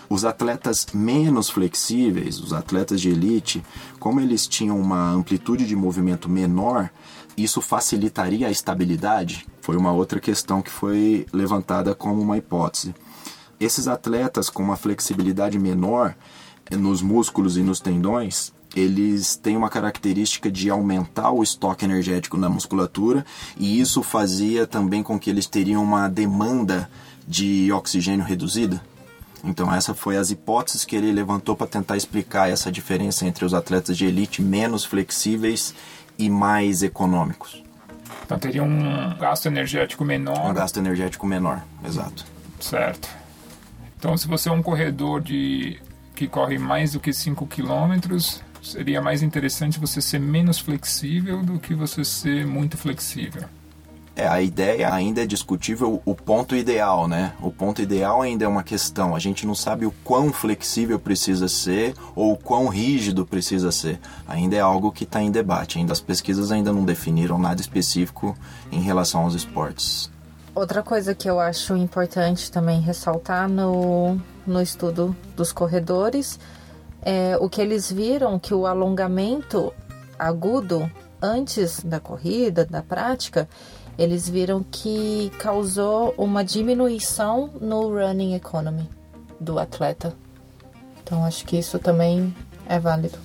Os 0.09 0.25
atletas 0.25 0.87
menos 0.95 1.51
flexíveis, 1.51 2.39
os 2.39 2.53
atletas 2.53 3.01
de 3.01 3.09
elite, 3.09 3.65
como 3.99 4.21
eles 4.21 4.47
tinham 4.47 4.79
uma 4.79 5.11
amplitude 5.11 5.67
de 5.67 5.75
movimento 5.75 6.29
menor, 6.29 6.89
isso 7.37 7.61
facilitaria 7.61 8.47
a 8.47 8.51
estabilidade? 8.51 9.45
Foi 9.61 9.77
uma 9.77 9.91
outra 9.91 10.21
questão 10.21 10.63
que 10.63 10.71
foi 10.71 11.27
levantada 11.33 11.95
como 11.95 12.21
uma 12.21 12.39
hipótese. 12.39 12.95
Esses 13.59 13.89
atletas 13.89 14.49
com 14.49 14.63
uma 14.63 14.77
flexibilidade 14.77 15.59
menor 15.59 16.15
nos 16.71 17.03
músculos 17.03 17.57
e 17.57 17.63
nos 17.63 17.81
tendões, 17.81 18.53
eles 18.75 19.37
têm 19.37 19.57
uma 19.57 19.69
característica 19.69 20.51
de 20.51 20.71
aumentar 20.71 21.31
o 21.31 21.43
estoque 21.43 21.85
energético 21.85 22.37
na 22.37 22.49
musculatura 22.49 23.25
e 23.57 23.81
isso 23.81 24.03
fazia 24.03 24.67
também 24.67 25.03
com 25.03 25.19
que 25.19 25.29
eles 25.29 25.47
teriam 25.47 25.83
uma 25.83 26.09
demanda 26.09 26.89
de 27.27 27.71
oxigênio 27.73 28.25
reduzida. 28.25 28.81
Então 29.45 29.73
essa 29.73 29.93
foi 29.95 30.17
as 30.17 30.31
hipóteses 30.31 30.85
que 30.85 30.95
ele 30.95 31.13
levantou 31.13 31.57
para 31.57 31.67
tentar 31.67 31.97
explicar 31.97 32.49
essa 32.49 32.71
diferença 32.71 33.27
entre 33.27 33.45
os 33.45 33.53
atletas 33.53 33.97
de 33.97 34.07
elite 34.07 34.41
menos 34.41 34.85
flexíveis 34.85 35.75
e 36.19 36.31
mais 36.31 36.83
econômicos. 36.83 37.63
Então 38.25 38.39
teria 38.39 38.63
um 38.63 39.17
gasto 39.19 39.47
energético 39.47 40.05
menor. 40.05 40.51
Um 40.51 40.55
gasto 40.55 40.79
energético 40.79 41.27
menor, 41.27 41.63
exato. 41.85 42.25
Certo. 42.61 43.09
Então 43.99 44.17
se 44.17 44.29
você 44.29 44.49
é 44.49 44.53
um 44.53 44.63
corredor 44.63 45.21
de 45.21 45.79
que 46.15 46.29
corre 46.29 46.57
mais 46.57 46.93
do 46.93 47.01
que 47.01 47.13
5 47.13 47.47
quilômetros, 47.47 48.41
seria 48.63 49.03
mais 49.03 49.23
interessante 49.23 49.79
você 49.79 50.01
ser 50.01 50.21
menos 50.21 50.59
flexível 50.59 51.43
do 51.43 51.59
que 51.59 51.75
você 51.75 52.05
ser 52.05 52.47
muito 52.47 52.77
flexível. 52.77 53.45
É, 54.15 54.29
a 54.29 54.43
ideia 54.43 54.93
ainda 54.93 55.23
é 55.23 55.27
discutível 55.27 56.03
o 56.05 56.15
ponto 56.15 56.55
ideal, 56.55 57.09
né? 57.09 57.33
O 57.41 57.51
ponto 57.51 57.81
ideal 57.81 58.21
ainda 58.21 58.45
é 58.45 58.49
uma 58.49 58.63
questão. 58.63 59.17
A 59.17 59.19
gente 59.19 59.47
não 59.47 59.55
sabe 59.55 59.87
o 59.87 59.95
quão 60.05 60.31
flexível 60.31 60.99
precisa 60.99 61.49
ser 61.49 61.95
ou 62.15 62.33
o 62.33 62.37
quão 62.37 62.69
rígido 62.69 63.25
precisa 63.25 63.73
ser. 63.73 63.99
Ainda 64.29 64.55
é 64.55 64.61
algo 64.61 64.93
que 64.93 65.05
está 65.05 65.23
em 65.23 65.31
debate. 65.31 65.79
Ainda 65.79 65.95
as 65.95 66.01
pesquisas 66.01 66.53
ainda 66.53 66.71
não 66.73 66.85
definiram 66.85 67.39
nada 67.39 67.63
específico 67.63 68.37
em 68.71 68.83
relação 68.83 69.23
aos 69.23 69.35
esportes. 69.35 70.11
Outra 70.55 70.83
coisa 70.83 71.15
que 71.15 71.29
eu 71.29 71.41
acho 71.41 71.75
importante 71.75 72.53
também 72.53 72.83
ressaltar 72.83 73.49
no, 73.49 74.21
no 74.47 74.61
estudo 74.61 75.17
dos 75.35 75.51
corredores 75.51 76.39
é 77.03 77.37
o 77.41 77.49
que 77.49 77.61
eles 77.61 77.91
viram 77.91 78.39
que 78.39 78.55
o 78.55 78.67
alongamento 78.67 79.73
agudo 80.19 80.91
antes 81.21 81.83
da 81.83 82.01
corrida, 82.01 82.65
da 82.65 82.83
prática, 82.83 83.49
eles 83.99 84.29
viram 84.29 84.65
que 84.69 85.31
causou 85.39 86.15
uma 86.17 86.45
diminuição 86.45 87.51
no 87.61 87.89
running 87.89 88.35
economy 88.35 88.89
do 89.39 89.59
atleta. 89.59 90.15
Então 91.03 91.25
acho 91.25 91.45
que 91.45 91.59
isso 91.59 91.79
também 91.79 92.35
é 92.69 92.79
válido. 92.79 93.19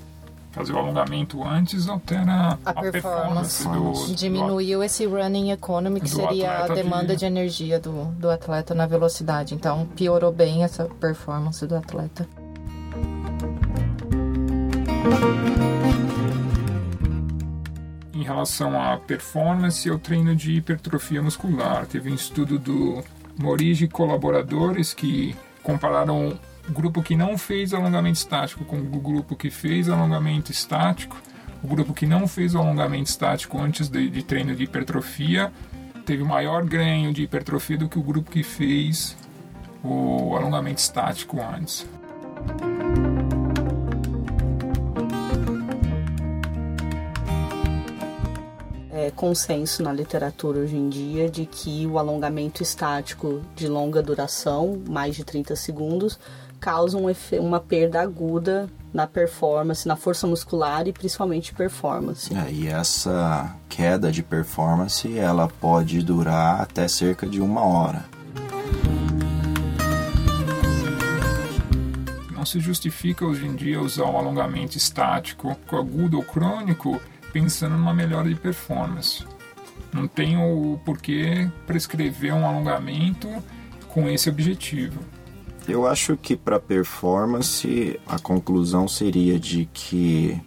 Fazer 0.51 0.73
o 0.73 0.79
alongamento 0.79 1.43
antes 1.43 1.87
altera 1.87 2.57
a, 2.65 2.71
a 2.71 2.73
performance, 2.73 3.63
performance 3.63 4.07
do, 4.07 4.15
Diminuiu 4.15 4.79
do, 4.79 4.83
esse 4.83 5.05
running 5.05 5.51
economy, 5.51 6.01
que 6.01 6.09
seria 6.09 6.63
a 6.63 6.67
demanda 6.67 7.13
de... 7.13 7.19
de 7.19 7.25
energia 7.25 7.79
do, 7.79 8.05
do 8.13 8.29
atleta 8.29 8.73
na 8.73 8.87
velocidade. 8.87 9.53
Então 9.53 9.85
piorou 9.95 10.31
bem 10.31 10.63
essa 10.63 10.85
performance 10.85 11.65
do 11.67 11.75
atleta. 11.75 12.27
Relação 18.37 18.79
à 18.79 18.97
performance 18.97 19.87
e 19.87 19.91
ao 19.91 19.97
treino 19.97 20.35
de 20.35 20.53
hipertrofia 20.53 21.21
muscular. 21.21 21.85
Teve 21.85 22.11
um 22.11 22.15
estudo 22.15 22.59
do 22.59 23.03
Morigi 23.37 23.85
e 23.85 23.87
colaboradores 23.87 24.93
que 24.93 25.35
compararam 25.63 26.39
o 26.67 26.71
grupo 26.71 27.01
que 27.01 27.15
não 27.15 27.37
fez 27.37 27.73
alongamento 27.73 28.17
estático 28.17 28.63
com 28.63 28.77
o 28.77 28.99
grupo 28.99 29.35
que 29.35 29.49
fez 29.49 29.89
alongamento 29.89 30.51
estático. 30.51 31.17
O 31.63 31.67
grupo 31.67 31.93
que 31.93 32.05
não 32.05 32.27
fez 32.27 32.53
o 32.53 32.59
alongamento 32.59 33.09
estático 33.09 33.59
antes 33.59 33.89
de, 33.89 34.09
de 34.09 34.23
treino 34.23 34.55
de 34.55 34.63
hipertrofia 34.63 35.51
teve 36.05 36.23
maior 36.23 36.63
ganho 36.63 37.11
de 37.11 37.23
hipertrofia 37.23 37.77
do 37.77 37.89
que 37.89 37.97
o 37.97 38.03
grupo 38.03 38.29
que 38.29 38.43
fez 38.43 39.17
o 39.83 40.35
alongamento 40.35 40.79
estático 40.79 41.41
antes. 41.41 41.87
É, 48.97 49.11
consenso 49.11 49.83
na 49.83 49.93
literatura 49.93 50.59
hoje 50.59 50.75
em 50.75 50.89
dia 50.89 51.29
de 51.29 51.45
que 51.45 51.85
o 51.85 51.99
alongamento 51.99 52.63
estático 52.63 53.41
de 53.55 53.67
longa 53.67 54.01
duração, 54.01 54.81
mais 54.89 55.15
de 55.15 55.23
30 55.23 55.55
segundos, 55.55 56.19
causa 56.59 56.97
um 56.97 57.05
uma 57.39 57.59
perda 57.59 58.01
aguda 58.01 58.67
na 58.91 59.05
performance, 59.05 59.87
na 59.87 59.95
força 59.95 60.25
muscular 60.25 60.87
e 60.87 60.91
principalmente 60.91 61.53
performance. 61.53 62.35
É, 62.35 62.51
e 62.51 62.67
essa 62.67 63.55
queda 63.69 64.11
de 64.11 64.23
performance 64.23 65.15
ela 65.15 65.47
pode 65.47 66.01
durar 66.01 66.59
até 66.61 66.87
cerca 66.87 67.27
de 67.27 67.39
uma 67.39 67.63
hora. 67.63 68.03
Não 72.31 72.43
se 72.43 72.59
justifica 72.59 73.23
hoje 73.23 73.45
em 73.45 73.55
dia 73.55 73.79
usar 73.79 74.05
o 74.05 74.17
alongamento 74.17 74.75
estático 74.75 75.55
agudo 75.71 76.17
ou 76.17 76.23
crônico 76.23 76.99
pensando 77.39 77.77
numa 77.77 77.93
melhora 77.93 78.27
de 78.27 78.33
performance. 78.33 79.23
Não 79.93 80.07
tem 80.07 80.35
o 80.37 80.79
porquê 80.83 81.47
prescrever 81.67 82.33
um 82.33 82.43
alongamento 82.43 83.29
com 83.89 84.09
esse 84.09 84.27
objetivo. 84.27 84.99
Eu 85.67 85.85
acho 85.85 86.17
que 86.17 86.35
para 86.35 86.59
performance 86.59 87.99
a 88.07 88.17
conclusão 88.17 88.87
seria 88.87 89.39
de 89.39 89.69
que 89.71 90.41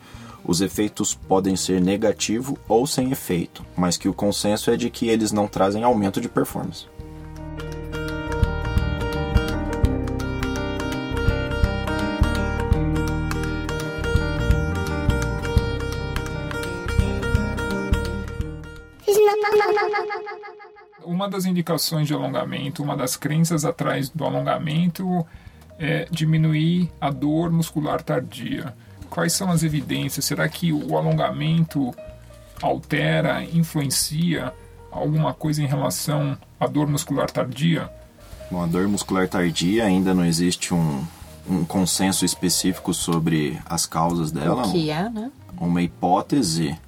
os 0.45 0.61
efeitos 0.61 1.15
podem 1.15 1.55
ser 1.55 1.81
negativo 1.81 2.59
ou 2.67 2.89
sem 2.89 3.13
efeito, 3.13 3.65
mas 3.77 3.97
que 3.97 4.09
o 4.09 4.15
consenso 4.15 4.69
é 4.73 4.77
de 4.77 4.91
que 4.91 5.09
eles 5.09 5.31
não 5.31 5.47
trazem 5.47 5.85
aumento 5.85 6.21
de 6.21 6.29
performance. 6.29 6.87
Uma 21.21 21.29
das 21.29 21.45
indicações 21.45 22.09
de 22.09 22.15
alongamento, 22.15 22.83
uma 22.83 22.97
das 22.97 23.15
crenças 23.15 23.67
atrás 23.67 24.09
do 24.09 24.25
alongamento 24.25 25.27
é 25.79 26.09
diminuir 26.11 26.91
a 26.99 27.11
dor 27.11 27.51
muscular 27.51 28.03
tardia. 28.03 28.75
Quais 29.11 29.35
são 29.35 29.51
as 29.51 29.63
evidências? 29.63 30.25
Será 30.25 30.49
que 30.49 30.73
o 30.73 30.97
alongamento 30.97 31.95
altera, 32.63 33.45
influencia 33.45 34.51
alguma 34.91 35.35
coisa 35.35 35.63
em 35.63 35.67
relação 35.67 36.39
à 36.59 36.67
dor 36.67 36.87
muscular 36.87 37.31
tardia? 37.31 37.91
Bom, 38.51 38.63
a 38.63 38.67
dor 38.67 38.89
muscular 38.89 39.29
tardia 39.29 39.85
ainda 39.85 40.15
não 40.15 40.25
existe 40.25 40.73
um, 40.73 41.05
um 41.47 41.67
consenso 41.67 42.25
específico 42.25 42.95
sobre 42.95 43.61
as 43.67 43.85
causas 43.85 44.33
dela. 44.33 44.67
O 44.67 44.73
que 44.73 44.89
é, 44.89 45.11
né? 45.11 45.31
Uma 45.59 45.83
hipótese 45.83 46.79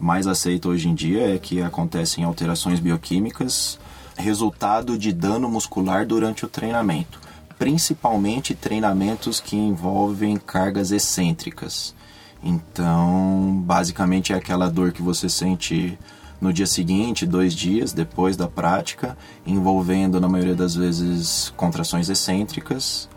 mais 0.00 0.26
aceita 0.26 0.68
hoje 0.68 0.88
em 0.88 0.94
dia 0.94 1.34
é 1.34 1.38
que 1.38 1.62
acontecem 1.62 2.24
alterações 2.24 2.80
bioquímicas 2.80 3.78
resultado 4.16 4.98
de 4.98 5.12
dano 5.12 5.48
muscular 5.48 6.06
durante 6.06 6.44
o 6.44 6.48
treinamento, 6.48 7.20
principalmente 7.58 8.54
treinamentos 8.54 9.40
que 9.40 9.56
envolvem 9.56 10.36
cargas 10.36 10.90
excêntricas. 10.92 11.94
Então, 12.42 13.62
basicamente 13.64 14.32
é 14.32 14.36
aquela 14.36 14.68
dor 14.68 14.92
que 14.92 15.02
você 15.02 15.28
sente 15.28 15.98
no 16.40 16.52
dia 16.52 16.66
seguinte, 16.66 17.24
dois 17.24 17.54
dias 17.54 17.92
depois 17.92 18.36
da 18.36 18.48
prática, 18.48 19.16
envolvendo 19.46 20.20
na 20.20 20.28
maioria 20.28 20.56
das 20.56 20.74
vezes 20.74 21.52
contrações 21.56 22.08
excêntricas 22.08 23.08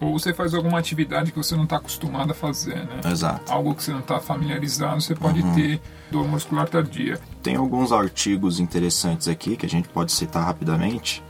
Ou 0.00 0.18
você 0.18 0.32
faz 0.34 0.52
alguma 0.52 0.78
atividade 0.78 1.32
que 1.32 1.38
você 1.38 1.56
não 1.56 1.64
está 1.64 1.76
acostumado 1.76 2.32
a 2.32 2.34
fazer, 2.34 2.76
né? 2.76 3.00
Exato. 3.10 3.50
Algo 3.50 3.74
que 3.74 3.82
você 3.82 3.92
não 3.92 4.00
está 4.00 4.20
familiarizado, 4.20 5.00
você 5.00 5.14
pode 5.14 5.42
ter 5.54 5.80
dor 6.10 6.28
muscular 6.28 6.68
tardia. 6.68 7.18
Tem 7.42 7.56
alguns 7.56 7.92
artigos 7.92 8.60
interessantes 8.60 9.26
aqui 9.26 9.56
que 9.56 9.64
a 9.64 9.68
gente 9.68 9.88
pode 9.88 10.12
citar 10.12 10.44
rapidamente. 10.44 11.22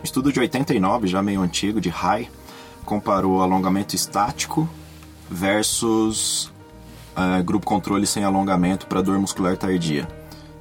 Um 0.00 0.04
estudo 0.04 0.32
de 0.32 0.40
89, 0.40 1.06
já 1.06 1.22
meio 1.22 1.40
antigo, 1.40 1.80
de 1.80 1.88
High, 1.88 2.28
comparou 2.84 3.42
alongamento 3.42 3.94
estático 3.94 4.68
versus 5.30 6.52
eh, 7.16 7.42
grupo 7.42 7.66
controle 7.66 8.06
sem 8.06 8.24
alongamento 8.24 8.86
para 8.86 9.02
dor 9.02 9.18
muscular 9.18 9.56
tardia. 9.56 10.08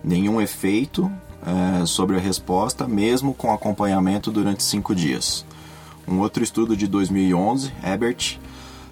Nenhum 0.03 0.39
efeito 0.39 1.11
eh, 1.45 1.85
sobre 1.85 2.17
a 2.17 2.19
resposta, 2.19 2.87
mesmo 2.87 3.33
com 3.33 3.51
acompanhamento 3.51 4.31
durante 4.31 4.63
cinco 4.63 4.93
dias. 4.93 5.45
Um 6.09 6.21
outro 6.21 6.43
estudo 6.43 6.75
de 6.75 6.87
2011, 6.87 7.71
Ebert, 7.83 8.39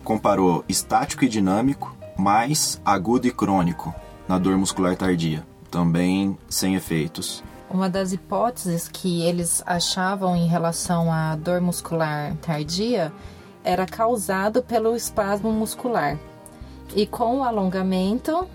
comparou 0.03 0.63
estático 0.69 1.25
e 1.25 1.27
dinâmico 1.27 1.97
mais 2.15 2.79
agudo 2.85 3.25
e 3.25 3.31
crônico 3.31 3.93
na 4.27 4.37
dor 4.37 4.55
muscular 4.55 4.95
tardia, 4.95 5.43
também 5.71 6.37
sem 6.47 6.75
efeitos. 6.75 7.43
Uma 7.71 7.89
das 7.89 8.13
hipóteses 8.13 8.87
que 8.87 9.23
eles 9.23 9.63
achavam 9.65 10.35
em 10.35 10.47
relação 10.47 11.11
à 11.11 11.35
dor 11.35 11.59
muscular 11.59 12.35
tardia 12.35 13.11
era 13.63 13.87
causado 13.87 14.61
pelo 14.61 14.95
espasmo 14.95 15.51
muscular. 15.51 16.19
E 16.95 17.07
com 17.07 17.39
o 17.39 17.43
alongamento, 17.43 18.47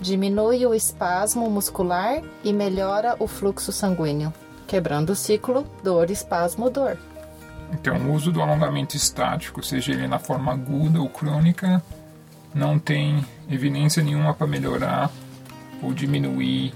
diminui 0.00 0.64
o 0.64 0.72
espasmo 0.72 1.50
muscular 1.50 2.22
e 2.44 2.52
melhora 2.52 3.16
o 3.18 3.26
fluxo 3.26 3.72
sanguíneo, 3.72 4.32
quebrando 4.64 5.10
o 5.10 5.16
ciclo 5.16 5.66
dor-espasmo-dor. 5.82 6.96
Então, 7.72 7.96
o 7.98 8.12
uso 8.12 8.30
do 8.30 8.40
alongamento 8.40 8.96
estático, 8.96 9.62
seja 9.62 9.92
ele 9.92 10.06
na 10.06 10.18
forma 10.18 10.52
aguda 10.52 11.00
ou 11.00 11.08
crônica, 11.08 11.82
não 12.54 12.78
tem 12.78 13.24
evidência 13.50 14.02
nenhuma 14.02 14.32
para 14.32 14.46
melhorar 14.46 15.10
ou 15.82 15.92
diminuir 15.92 16.72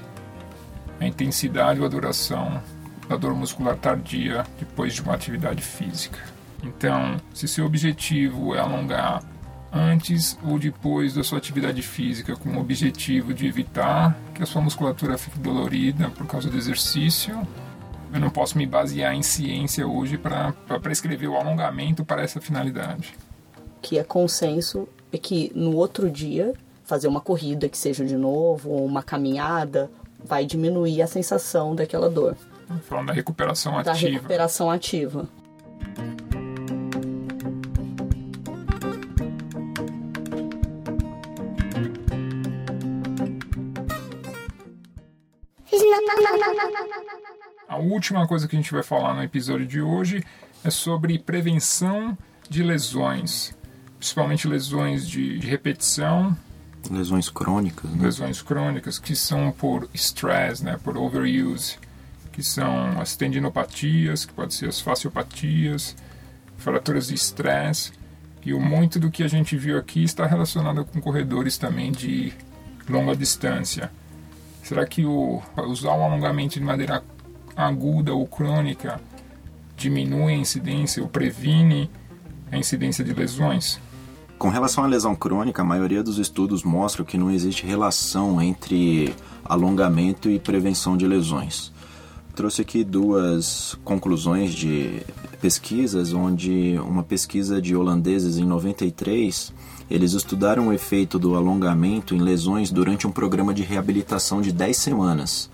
a 1.00 1.06
intensidade 1.06 1.80
ou 1.80 1.86
a 1.86 1.88
duração 1.88 2.60
da 3.08 3.16
dor 3.16 3.34
muscular 3.34 3.76
tardia 3.76 4.44
depois 4.58 4.94
de 4.94 5.02
uma 5.02 5.14
atividade 5.14 5.62
física. 5.62 6.18
Então, 6.62 7.16
se 7.32 7.48
seu 7.48 7.64
objetivo 7.64 8.54
é 8.54 8.60
alongar 8.60 9.22
antes 9.72 10.38
ou 10.44 10.58
depois 10.58 11.14
da 11.14 11.24
sua 11.24 11.38
atividade 11.38 11.80
física, 11.80 12.36
com 12.36 12.50
o 12.50 12.60
objetivo 12.60 13.32
de 13.32 13.46
evitar 13.46 14.16
que 14.34 14.42
a 14.42 14.46
sua 14.46 14.60
musculatura 14.60 15.16
fique 15.16 15.38
dolorida 15.38 16.10
por 16.10 16.26
causa 16.26 16.50
do 16.50 16.56
exercício, 16.56 17.40
eu 18.12 18.20
não 18.20 18.30
posso 18.30 18.56
me 18.58 18.66
basear 18.66 19.14
em 19.14 19.22
ciência 19.22 19.86
hoje 19.86 20.18
para 20.18 20.52
prescrever 20.82 21.28
o 21.28 21.36
alongamento 21.36 22.04
para 22.04 22.22
essa 22.22 22.40
finalidade. 22.40 23.14
que 23.82 23.98
é 23.98 24.04
consenso 24.04 24.88
é 25.12 25.18
que 25.18 25.50
no 25.54 25.74
outro 25.76 26.10
dia 26.10 26.52
fazer 26.84 27.08
uma 27.08 27.20
corrida 27.20 27.68
que 27.68 27.78
seja 27.78 28.04
de 28.04 28.16
novo 28.16 28.70
ou 28.70 28.84
uma 28.84 29.02
caminhada 29.02 29.90
vai 30.24 30.44
diminuir 30.44 31.00
a 31.02 31.06
sensação 31.06 31.74
daquela 31.74 32.10
dor, 32.10 32.36
Falando 32.82 33.08
da 33.08 33.12
recuperação 33.12 33.82
da 33.82 33.92
ativa. 33.92 34.12
recuperação 34.12 34.70
ativa. 34.70 35.28
Última 47.80 48.26
coisa 48.26 48.46
que 48.46 48.56
a 48.56 48.58
gente 48.58 48.72
vai 48.72 48.82
falar 48.82 49.14
no 49.14 49.22
episódio 49.22 49.66
de 49.66 49.80
hoje 49.80 50.24
é 50.64 50.70
sobre 50.70 51.18
prevenção 51.18 52.16
de 52.48 52.62
lesões, 52.62 53.56
principalmente 53.98 54.46
lesões 54.46 55.08
de, 55.08 55.38
de 55.38 55.46
repetição, 55.46 56.36
Lesões 56.88 57.28
crônicas, 57.28 57.90
né? 57.90 58.04
lesões 58.04 58.40
crônicas 58.40 58.98
que 58.98 59.14
são 59.14 59.52
por 59.52 59.88
stress, 59.92 60.64
né, 60.64 60.78
por 60.82 60.96
overuse, 60.96 61.76
que 62.32 62.42
são 62.42 62.98
as 63.00 63.16
tendinopatias, 63.16 64.24
que 64.24 64.32
pode 64.32 64.54
ser 64.54 64.68
as 64.68 64.80
fasciopatias, 64.80 65.94
fraturas 66.56 67.08
de 67.08 67.14
estresse, 67.14 67.92
e 68.44 68.54
muito 68.54 68.98
do 68.98 69.10
que 69.10 69.22
a 69.22 69.28
gente 69.28 69.56
viu 69.56 69.76
aqui 69.76 70.02
está 70.02 70.26
relacionado 70.26 70.84
com 70.84 71.00
corredores 71.00 71.58
também 71.58 71.92
de 71.92 72.32
longa 72.88 73.14
distância. 73.14 73.90
Será 74.62 74.86
que 74.86 75.04
o, 75.04 75.42
usar 75.68 75.90
o 75.90 76.02
alongamento 76.02 76.58
de 76.58 76.64
maneira 76.64 77.02
aguda 77.66 78.14
ou 78.14 78.26
crônica 78.26 79.00
diminui 79.76 80.34
a 80.34 80.36
incidência 80.36 81.02
ou 81.02 81.08
previne 81.08 81.90
a 82.50 82.56
incidência 82.56 83.04
de 83.04 83.12
lesões? 83.14 83.80
Com 84.38 84.48
relação 84.48 84.84
à 84.84 84.86
lesão 84.86 85.14
crônica, 85.14 85.60
a 85.60 85.64
maioria 85.64 86.02
dos 86.02 86.18
estudos 86.18 86.62
mostram 86.62 87.04
que 87.04 87.18
não 87.18 87.30
existe 87.30 87.66
relação 87.66 88.40
entre 88.40 89.14
alongamento 89.44 90.30
e 90.30 90.38
prevenção 90.38 90.96
de 90.96 91.06
lesões. 91.06 91.72
Trouxe 92.34 92.62
aqui 92.62 92.82
duas 92.82 93.76
conclusões 93.84 94.54
de 94.54 95.02
pesquisas, 95.42 96.14
onde 96.14 96.78
uma 96.78 97.02
pesquisa 97.02 97.60
de 97.60 97.76
holandeses 97.76 98.38
em 98.38 98.44
93, 98.46 99.52
eles 99.90 100.12
estudaram 100.12 100.68
o 100.68 100.72
efeito 100.72 101.18
do 101.18 101.34
alongamento 101.34 102.14
em 102.14 102.18
lesões 102.18 102.70
durante 102.70 103.06
um 103.06 103.12
programa 103.12 103.52
de 103.52 103.62
reabilitação 103.62 104.40
de 104.40 104.52
10 104.52 104.76
semanas. 104.76 105.50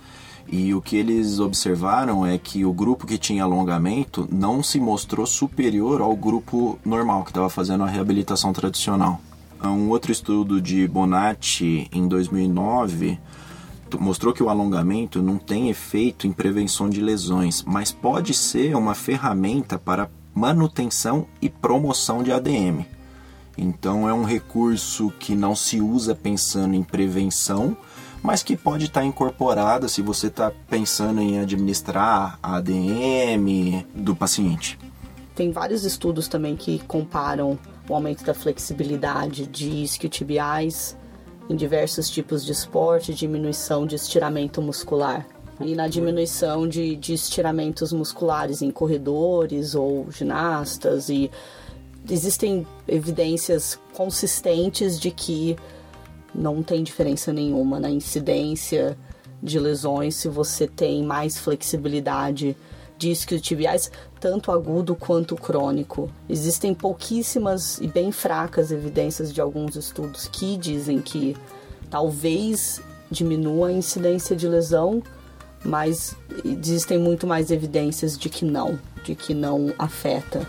E 0.49 0.73
o 0.75 0.81
que 0.81 0.97
eles 0.97 1.41
observaram 1.41 2.25
é 2.25 2.39
que 2.39 2.65
o 2.65 2.73
grupo 2.73 3.07
que 3.07 3.19
tinha 3.19 3.43
alongamento 3.43 4.29
não 4.31 4.63
se 4.63 4.79
mostrou 4.79 5.27
superior 5.27 6.01
ao 6.01 6.15
grupo 6.15 6.79
normal, 6.85 7.25
que 7.25 7.31
estava 7.31 7.51
fazendo 7.51 7.83
a 7.83 7.89
reabilitação 7.89 8.53
tradicional. 8.53 9.21
Um 9.63 9.89
outro 9.89 10.13
estudo 10.13 10.61
de 10.61 10.87
Bonatti, 10.87 11.89
em 11.93 12.07
2009, 12.07 13.19
t- 13.91 13.97
mostrou 13.99 14.33
que 14.33 14.43
o 14.43 14.49
alongamento 14.49 15.21
não 15.21 15.39
tem 15.39 15.69
efeito 15.69 16.27
em 16.27 16.33
prevenção 16.33 16.89
de 16.89 17.01
lesões, 17.01 17.65
mas 17.67 17.91
pode 17.91 18.33
ser 18.33 18.77
uma 18.77 18.95
ferramenta 18.95 19.79
para 19.79 20.09
manutenção 20.35 21.27
e 21.43 21.49
promoção 21.49 22.23
de 22.23 22.31
ADM. 22.31 22.85
Então 23.59 24.09
é 24.09 24.13
um 24.13 24.23
recurso 24.25 25.11
que 25.19 25.35
não 25.35 25.57
se 25.57 25.81
usa 25.81 26.15
pensando 26.15 26.75
em 26.75 26.83
prevenção, 26.83 27.77
mas 28.23 28.43
que 28.43 28.57
pode 28.57 28.87
estar 28.87 29.05
incorporada 29.05 29.89
se 29.89 30.03
você 30.03 30.27
está 30.29 30.53
pensando 30.69 31.21
em 31.21 31.39
administrar 31.39 32.39
a 32.43 32.57
ADM 32.57 33.85
do 33.95 34.15
paciente. 34.15 34.79
Tem 35.35 35.53
vários 35.53 35.85
estudos 35.85 36.29
também 36.29 36.57
que 36.57 36.79
comparam 36.81 37.59
o 37.89 37.95
aumento 37.95 38.25
da 38.25 38.35
flexibilidade 38.35 39.47
de 39.47 39.83
isquiotibiais 39.83 40.97
em 41.49 41.55
diversos 41.55 42.11
tipos 42.11 42.45
de 42.45 42.53
esporte, 42.53 43.15
diminuição 43.15 43.87
de 43.87 43.95
estiramento 43.95 44.61
muscular. 44.61 45.27
E 45.61 45.75
na 45.75 45.89
diminuição 45.89 46.69
de, 46.69 46.97
de 46.97 47.15
estiramentos 47.15 47.93
musculares 47.93 48.61
em 48.61 48.71
corredores 48.71 49.75
ou 49.75 50.11
ginastas. 50.11 51.09
E 51.09 51.31
existem 52.11 52.67
evidências 52.87 53.79
consistentes 53.95 55.01
de 55.01 55.11
que 55.11 55.57
não 56.35 56.63
tem 56.63 56.83
diferença 56.83 57.33
nenhuma 57.33 57.81
na 57.81 57.91
incidência 57.91 58.97
de 59.43 59.59
lesões 59.59 60.17
se 60.17 60.29
você 60.29 60.67
tem 60.67 61.05
mais 61.05 61.39
flexibilidade 61.39 62.57
de 62.99 63.11
isquiotibiais, 63.11 63.91
tanto 64.19 64.51
agudo 64.51 64.97
quanto 64.97 65.37
crônico. 65.37 66.11
Existem 66.29 66.75
pouquíssimas 66.75 67.79
e 67.79 67.87
bem 67.87 68.11
fracas 68.11 68.71
evidências 68.71 69.33
de 69.33 69.41
alguns 69.41 69.77
estudos 69.77 70.29
que 70.29 70.57
dizem 70.57 71.01
que 71.01 71.37
talvez 71.91 72.81
diminua 73.11 73.69
a 73.69 73.73
incidência 73.73 74.35
de 74.35 74.49
lesão, 74.49 75.03
mas 75.65 76.17
existem 76.45 76.99
muito 76.99 77.27
mais 77.27 77.51
evidências 77.51 78.19
de 78.19 78.29
que 78.29 78.45
não, 78.45 78.79
de 79.05 79.15
que 79.15 79.35
não 79.35 79.73
afeta. 79.79 80.49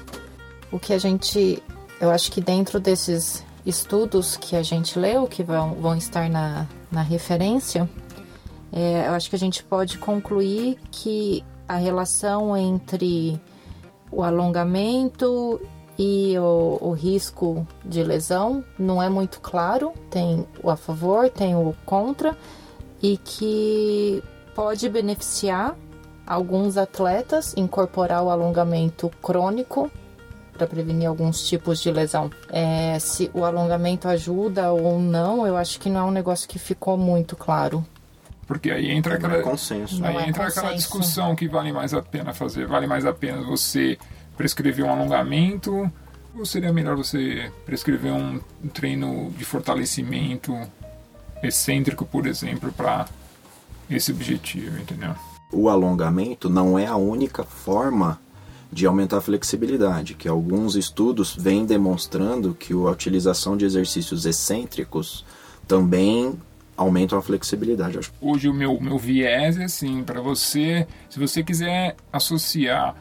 O 0.71 0.79
que 0.79 0.93
a 0.93 0.97
gente, 0.97 1.61
eu 1.99 2.09
acho 2.09 2.31
que 2.31 2.41
dentro 2.41 2.79
desses 2.79 3.43
estudos 3.67 4.37
que 4.37 4.55
a 4.55 4.63
gente 4.63 4.97
leu, 4.97 5.27
que 5.27 5.43
vão, 5.43 5.73
vão 5.73 5.95
estar 5.95 6.29
na, 6.29 6.65
na 6.91 7.01
referência, 7.01 7.89
é, 8.71 9.07
eu 9.07 9.13
acho 9.13 9.29
que 9.29 9.35
a 9.35 9.39
gente 9.39 9.63
pode 9.63 9.97
concluir 9.97 10.77
que 10.91 11.43
a 11.67 11.75
relação 11.75 12.55
entre 12.55 13.39
o 14.11 14.23
alongamento 14.23 15.59
e 15.99 16.37
o, 16.37 16.77
o 16.79 16.91
risco 16.91 17.67
de 17.83 18.03
lesão 18.03 18.63
não 18.77 19.01
é 19.01 19.09
muito 19.09 19.41
claro. 19.41 19.93
Tem 20.09 20.47
o 20.63 20.69
a 20.69 20.77
favor, 20.77 21.29
tem 21.29 21.55
o 21.55 21.75
contra, 21.85 22.37
e 23.01 23.17
que 23.17 24.23
pode 24.55 24.87
beneficiar 24.89 25.75
alguns 26.25 26.77
atletas 26.77 27.55
incorporar 27.55 28.23
o 28.23 28.29
alongamento 28.29 29.09
crônico 29.21 29.89
para 30.57 30.67
prevenir 30.67 31.07
alguns 31.07 31.47
tipos 31.47 31.79
de 31.79 31.91
lesão. 31.91 32.29
É, 32.49 32.97
se 32.99 33.29
o 33.33 33.45
alongamento 33.45 34.07
ajuda 34.07 34.71
ou 34.71 34.99
não, 34.99 35.47
eu 35.47 35.55
acho 35.55 35.79
que 35.79 35.89
não 35.89 36.01
é 36.01 36.03
um 36.03 36.11
negócio 36.11 36.47
que 36.49 36.59
ficou 36.59 36.97
muito 36.97 37.35
claro. 37.35 37.85
Porque 38.45 38.71
aí 38.71 38.89
entra 38.91 39.17
Não 39.17 39.25
é 39.25 39.27
aquela, 39.27 39.43
consenso. 39.43 40.03
Aí 40.05 40.15
é 40.17 40.29
entra 40.29 40.47
aquela 40.47 40.71
consenso. 40.71 40.75
discussão 40.75 41.35
que 41.35 41.47
vale 41.47 41.71
mais 41.71 41.93
a 41.93 42.01
pena 42.01 42.33
fazer. 42.33 42.65
Vale 42.67 42.87
mais 42.87 43.05
a 43.05 43.13
pena 43.13 43.41
você 43.41 43.97
prescrever 44.37 44.85
um 44.85 44.91
alongamento 44.91 45.91
Ou 46.35 46.45
seria 46.45 46.71
melhor 46.71 46.95
você 46.95 47.51
prescrever 47.65 48.13
um 48.13 48.39
treino 48.73 49.31
de 49.37 49.43
fortalecimento 49.43 50.55
excêntrico, 51.41 52.05
por 52.05 52.27
exemplo, 52.27 52.71
para 52.71 53.05
esse 53.89 54.11
objetivo, 54.11 54.79
entendeu? 54.79 55.15
O 55.51 55.67
alongamento 55.69 56.49
não 56.49 56.77
é 56.77 56.85
a 56.85 56.95
única 56.95 57.43
forma 57.43 58.19
de 58.71 58.85
aumentar 58.85 59.17
a 59.17 59.21
flexibilidade, 59.21 60.13
que 60.13 60.27
alguns 60.27 60.75
estudos 60.75 61.35
vêm 61.35 61.65
demonstrando 61.65 62.53
que 62.53 62.73
a 62.73 62.91
utilização 62.91 63.55
de 63.55 63.65
exercícios 63.65 64.25
excêntricos 64.25 65.25
também 65.67 66.37
aumentam 66.75 67.17
a 67.17 67.21
flexibilidade. 67.21 67.99
Hoje 68.21 68.47
o 68.47 68.53
meu, 68.53 68.79
meu 68.79 68.97
viés 68.97 69.57
é 69.57 69.63
assim, 69.63 70.03
para 70.03 70.21
você, 70.21 70.87
se 71.09 71.19
você 71.19 71.43
quiser 71.43 71.95
associar 72.13 72.95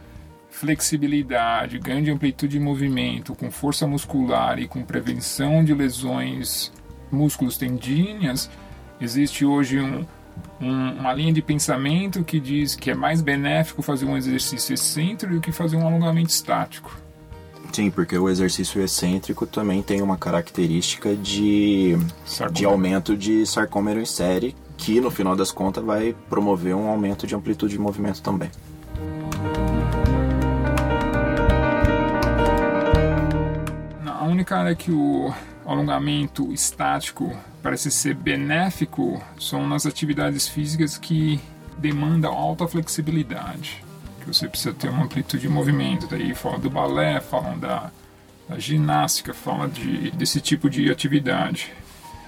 flexibilidade, 0.48 1.78
ganho 1.78 2.02
de 2.02 2.10
amplitude 2.10 2.58
de 2.58 2.60
movimento 2.60 3.34
com 3.34 3.50
força 3.50 3.86
muscular 3.86 4.58
e 4.58 4.66
com 4.66 4.82
prevenção 4.82 5.62
de 5.62 5.74
lesões 5.74 6.72
músculos 7.12 7.58
tendíneas, 7.58 8.50
existe 8.98 9.44
hoje 9.44 9.78
um, 9.78 10.06
um, 10.60 10.92
uma 10.92 11.12
linha 11.12 11.32
de 11.32 11.42
pensamento 11.42 12.24
que 12.24 12.40
diz 12.40 12.74
que 12.74 12.90
é 12.90 12.94
mais 12.94 13.20
benéfico 13.20 13.82
fazer 13.82 14.06
um 14.06 14.16
exercício 14.16 14.74
excêntrico 14.74 15.34
do 15.34 15.40
que 15.40 15.52
fazer 15.52 15.76
um 15.76 15.86
alongamento 15.86 16.30
estático. 16.30 16.96
Sim, 17.72 17.90
porque 17.90 18.16
o 18.16 18.28
exercício 18.28 18.80
excêntrico 18.80 19.46
também 19.46 19.82
tem 19.82 20.00
uma 20.00 20.16
característica 20.16 21.14
de, 21.14 21.96
de 22.52 22.64
aumento 22.64 23.16
de 23.16 23.44
sarcômero 23.44 24.00
em 24.00 24.06
série, 24.06 24.56
que 24.78 25.00
no 25.00 25.10
final 25.10 25.36
das 25.36 25.50
contas 25.50 25.84
vai 25.84 26.14
promover 26.30 26.74
um 26.74 26.88
aumento 26.88 27.26
de 27.26 27.34
amplitude 27.34 27.74
de 27.74 27.78
movimento 27.78 28.22
também. 28.22 28.50
A 34.06 34.24
única 34.24 34.56
área 34.56 34.74
que 34.74 34.90
o 34.90 35.32
alongamento 35.72 36.52
estático 36.52 37.36
parece 37.62 37.90
ser 37.90 38.14
benéfico 38.14 39.20
são 39.38 39.66
nas 39.66 39.86
atividades 39.86 40.46
físicas 40.46 40.96
que 40.96 41.40
demandam 41.76 42.32
alta 42.32 42.66
flexibilidade, 42.68 43.82
que 44.20 44.26
você 44.26 44.48
precisa 44.48 44.72
ter 44.72 44.88
uma 44.88 45.04
amplitude 45.04 45.42
de 45.42 45.48
movimento. 45.48 46.06
Daí 46.06 46.34
fala 46.34 46.58
do 46.58 46.70
balé, 46.70 47.20
falam 47.20 47.58
da, 47.58 47.90
da 48.48 48.58
ginástica, 48.58 49.34
fala 49.34 49.68
de, 49.68 50.10
desse 50.12 50.40
tipo 50.40 50.70
de 50.70 50.90
atividade. 50.90 51.72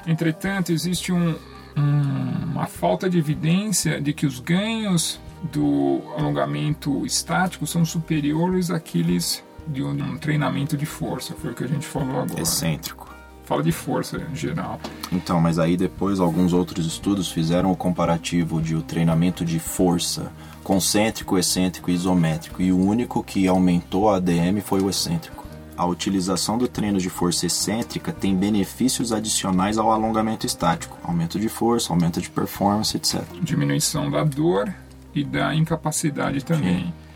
Entretanto, 0.06 0.72
existe 0.72 1.12
um, 1.12 1.36
um, 1.76 2.52
uma 2.52 2.66
falta 2.66 3.08
de 3.08 3.18
evidência 3.18 4.00
de 4.00 4.12
que 4.12 4.26
os 4.26 4.40
ganhos 4.40 5.20
do 5.52 6.02
alongamento 6.16 7.06
estático 7.06 7.66
são 7.66 7.84
superiores 7.84 8.70
àqueles 8.70 9.44
de 9.68 9.82
um 9.84 10.16
treinamento 10.16 10.76
de 10.76 10.86
força, 10.86 11.34
foi 11.34 11.52
o 11.52 11.54
que 11.54 11.62
a 11.62 11.68
gente 11.68 11.86
falou 11.86 12.22
agora. 12.22 12.40
Excêntrico 12.40 13.07
fala 13.48 13.62
de 13.62 13.72
força 13.72 14.20
em 14.30 14.36
geral. 14.36 14.78
Então, 15.10 15.40
mas 15.40 15.58
aí 15.58 15.74
depois 15.74 16.20
alguns 16.20 16.52
outros 16.52 16.84
estudos 16.84 17.30
fizeram 17.30 17.72
o 17.72 17.76
comparativo 17.76 18.60
de 18.60 18.76
o 18.76 18.82
treinamento 18.82 19.42
de 19.42 19.58
força 19.58 20.30
concêntrico, 20.62 21.38
excêntrico 21.38 21.90
e 21.90 21.94
isométrico, 21.94 22.60
e 22.60 22.70
o 22.70 22.78
único 22.78 23.24
que 23.24 23.48
aumentou 23.48 24.10
a 24.10 24.16
ADM 24.16 24.60
foi 24.62 24.82
o 24.82 24.90
excêntrico. 24.90 25.46
A 25.74 25.86
utilização 25.86 26.58
do 26.58 26.68
treino 26.68 26.98
de 26.98 27.08
força 27.08 27.46
excêntrica 27.46 28.12
tem 28.12 28.36
benefícios 28.36 29.12
adicionais 29.12 29.78
ao 29.78 29.90
alongamento 29.90 30.44
estático, 30.44 30.98
aumento 31.02 31.40
de 31.40 31.48
força, 31.48 31.90
aumento 31.90 32.20
de 32.20 32.28
performance, 32.28 32.94
etc. 32.96 33.22
Diminuição 33.40 34.10
da 34.10 34.24
dor 34.24 34.74
e 35.14 35.24
da 35.24 35.54
incapacidade 35.54 36.44
também. 36.44 36.80
Sim 36.80 37.07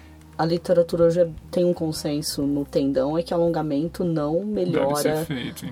a 0.43 0.45
literatura 0.45 1.05
hoje 1.05 1.31
tem 1.53 1.65
um 1.65 1.73
consenso 1.73 2.43
no 2.43 2.65
tendão 2.65 3.17
é 3.17 3.23
que 3.23 3.33
alongamento 3.33 4.03
não 4.03 4.45
melhora 4.45 5.25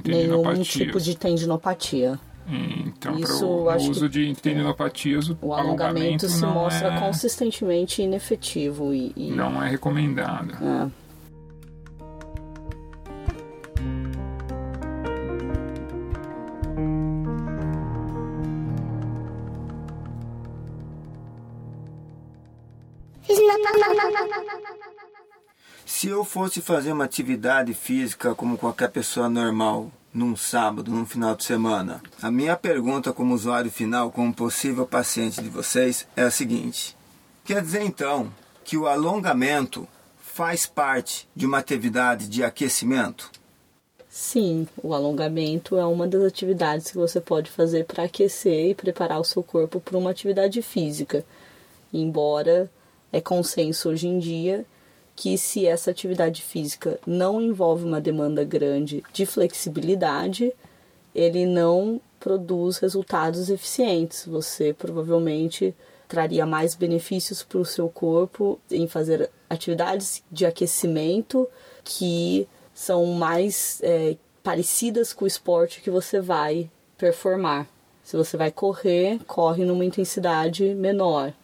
nenhum 0.04 0.62
tipo 0.62 1.00
de 1.00 1.16
tendinopatia. 1.16 2.16
Então, 2.46 3.18
Isso, 3.18 3.46
o, 3.46 3.68
o 3.68 3.74
uso 3.74 4.09
de 4.09 4.33
tendinopatias, 4.35 5.28
o, 5.28 5.38
o 5.42 5.52
alongamento, 5.52 5.83
alongamento 5.83 6.28
se 6.28 6.46
mostra 6.46 6.94
é... 6.94 7.00
consistentemente 7.00 8.00
inefetivo 8.00 8.94
e, 8.94 9.12
e, 9.16 9.30
não 9.33 9.61
é 9.61 9.68
recomendado. 9.68 10.54
É. 10.54 10.88
Se 26.00 26.08
eu 26.08 26.24
fosse 26.24 26.62
fazer 26.62 26.92
uma 26.92 27.04
atividade 27.04 27.74
física 27.74 28.34
como 28.34 28.56
qualquer 28.56 28.88
pessoa 28.88 29.28
normal, 29.28 29.92
num 30.14 30.34
sábado, 30.34 30.90
num 30.90 31.04
final 31.04 31.36
de 31.36 31.44
semana, 31.44 32.02
a 32.22 32.30
minha 32.30 32.56
pergunta 32.56 33.12
como 33.12 33.34
usuário 33.34 33.70
final, 33.70 34.10
como 34.10 34.32
possível 34.32 34.86
paciente 34.86 35.42
de 35.42 35.50
vocês, 35.50 36.08
é 36.16 36.22
a 36.22 36.30
seguinte: 36.30 36.96
quer 37.44 37.60
dizer 37.60 37.82
então 37.82 38.32
que 38.64 38.78
o 38.78 38.86
alongamento 38.86 39.86
faz 40.18 40.64
parte 40.64 41.28
de 41.36 41.44
uma 41.44 41.58
atividade 41.58 42.30
de 42.30 42.42
aquecimento? 42.42 43.30
Sim, 44.08 44.66
o 44.82 44.94
alongamento 44.94 45.76
é 45.76 45.84
uma 45.84 46.08
das 46.08 46.22
atividades 46.22 46.90
que 46.90 46.96
você 46.96 47.20
pode 47.20 47.50
fazer 47.50 47.84
para 47.84 48.04
aquecer 48.04 48.70
e 48.70 48.74
preparar 48.74 49.20
o 49.20 49.24
seu 49.24 49.42
corpo 49.42 49.78
para 49.78 49.98
uma 49.98 50.12
atividade 50.12 50.62
física. 50.62 51.26
Embora 51.92 52.70
é 53.12 53.20
consenso 53.20 53.90
hoje 53.90 54.08
em 54.08 54.18
dia 54.18 54.64
que 55.20 55.37
se 55.37 55.66
essa 55.66 55.90
atividade 55.90 56.40
física 56.40 56.98
não 57.06 57.42
envolve 57.42 57.85
uma 57.85 58.00
demanda 58.00 58.42
grande 58.42 59.04
de 59.12 59.26
flexibilidade, 59.26 60.50
ele 61.14 61.44
não 61.44 62.00
produz 62.18 62.78
resultados 62.78 63.50
eficientes. 63.50 64.24
Você 64.24 64.72
provavelmente 64.72 65.74
traria 66.09 66.46
mais 66.46 66.74
benefícios 66.74 67.42
para 67.42 67.59
o 67.59 67.66
seu 67.66 67.87
corpo 67.90 68.59
em 68.70 68.88
fazer 68.88 69.30
atividades 69.50 70.22
de 70.33 70.46
aquecimento 70.46 71.46
que 71.85 72.48
são 72.72 73.04
mais 73.04 73.78
é, 73.83 74.16
parecidas 74.42 75.12
com 75.12 75.26
o 75.26 75.28
esporte 75.28 75.83
que 75.83 75.90
você 75.90 76.18
vai 76.18 76.70
performar. 76.96 77.68
Se 78.02 78.16
você 78.16 78.38
vai 78.38 78.50
correr, 78.50 79.20
corre 79.26 79.66
numa 79.66 79.85
intensidade 79.85 80.74
menor 80.74 81.35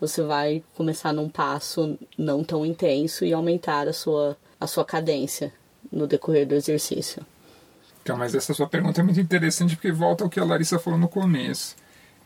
você 0.00 0.22
vai 0.22 0.62
começar 0.74 1.12
num 1.12 1.28
passo 1.28 1.98
não 2.16 2.44
tão 2.44 2.64
intenso 2.64 3.24
e 3.24 3.32
aumentar 3.32 3.88
a 3.88 3.92
sua, 3.92 4.36
a 4.60 4.66
sua 4.66 4.84
cadência 4.84 5.52
no 5.90 6.06
decorrer 6.06 6.46
do 6.46 6.54
exercício. 6.54 7.24
Então, 8.02 8.16
mas 8.16 8.34
essa 8.34 8.54
sua 8.54 8.68
pergunta 8.68 9.00
é 9.00 9.04
muito 9.04 9.20
interessante 9.20 9.76
porque 9.76 9.92
volta 9.92 10.24
ao 10.24 10.30
que 10.30 10.40
a 10.40 10.44
Larissa 10.44 10.78
falou 10.78 10.98
no 10.98 11.08
começo. 11.08 11.76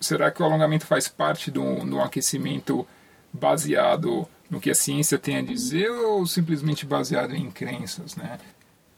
Será 0.01 0.31
que 0.31 0.43
o 0.43 0.45
alongamento 0.45 0.87
faz 0.87 1.09
parte 1.09 1.51
do, 1.51 1.85
do 1.85 2.01
aquecimento 2.01 2.87
baseado 3.33 4.29
no 4.51 4.61
que 4.61 4.71
a 4.71 4.75
ciência 4.75 5.19
tem 5.19 5.39
a 5.39 5.43
dizer 5.43 5.91
ou 5.91 6.27
simplesmente 6.27 6.85
baseado 6.85 7.35
em 7.35 7.51
crenças, 7.51 8.17
né? 8.17 8.39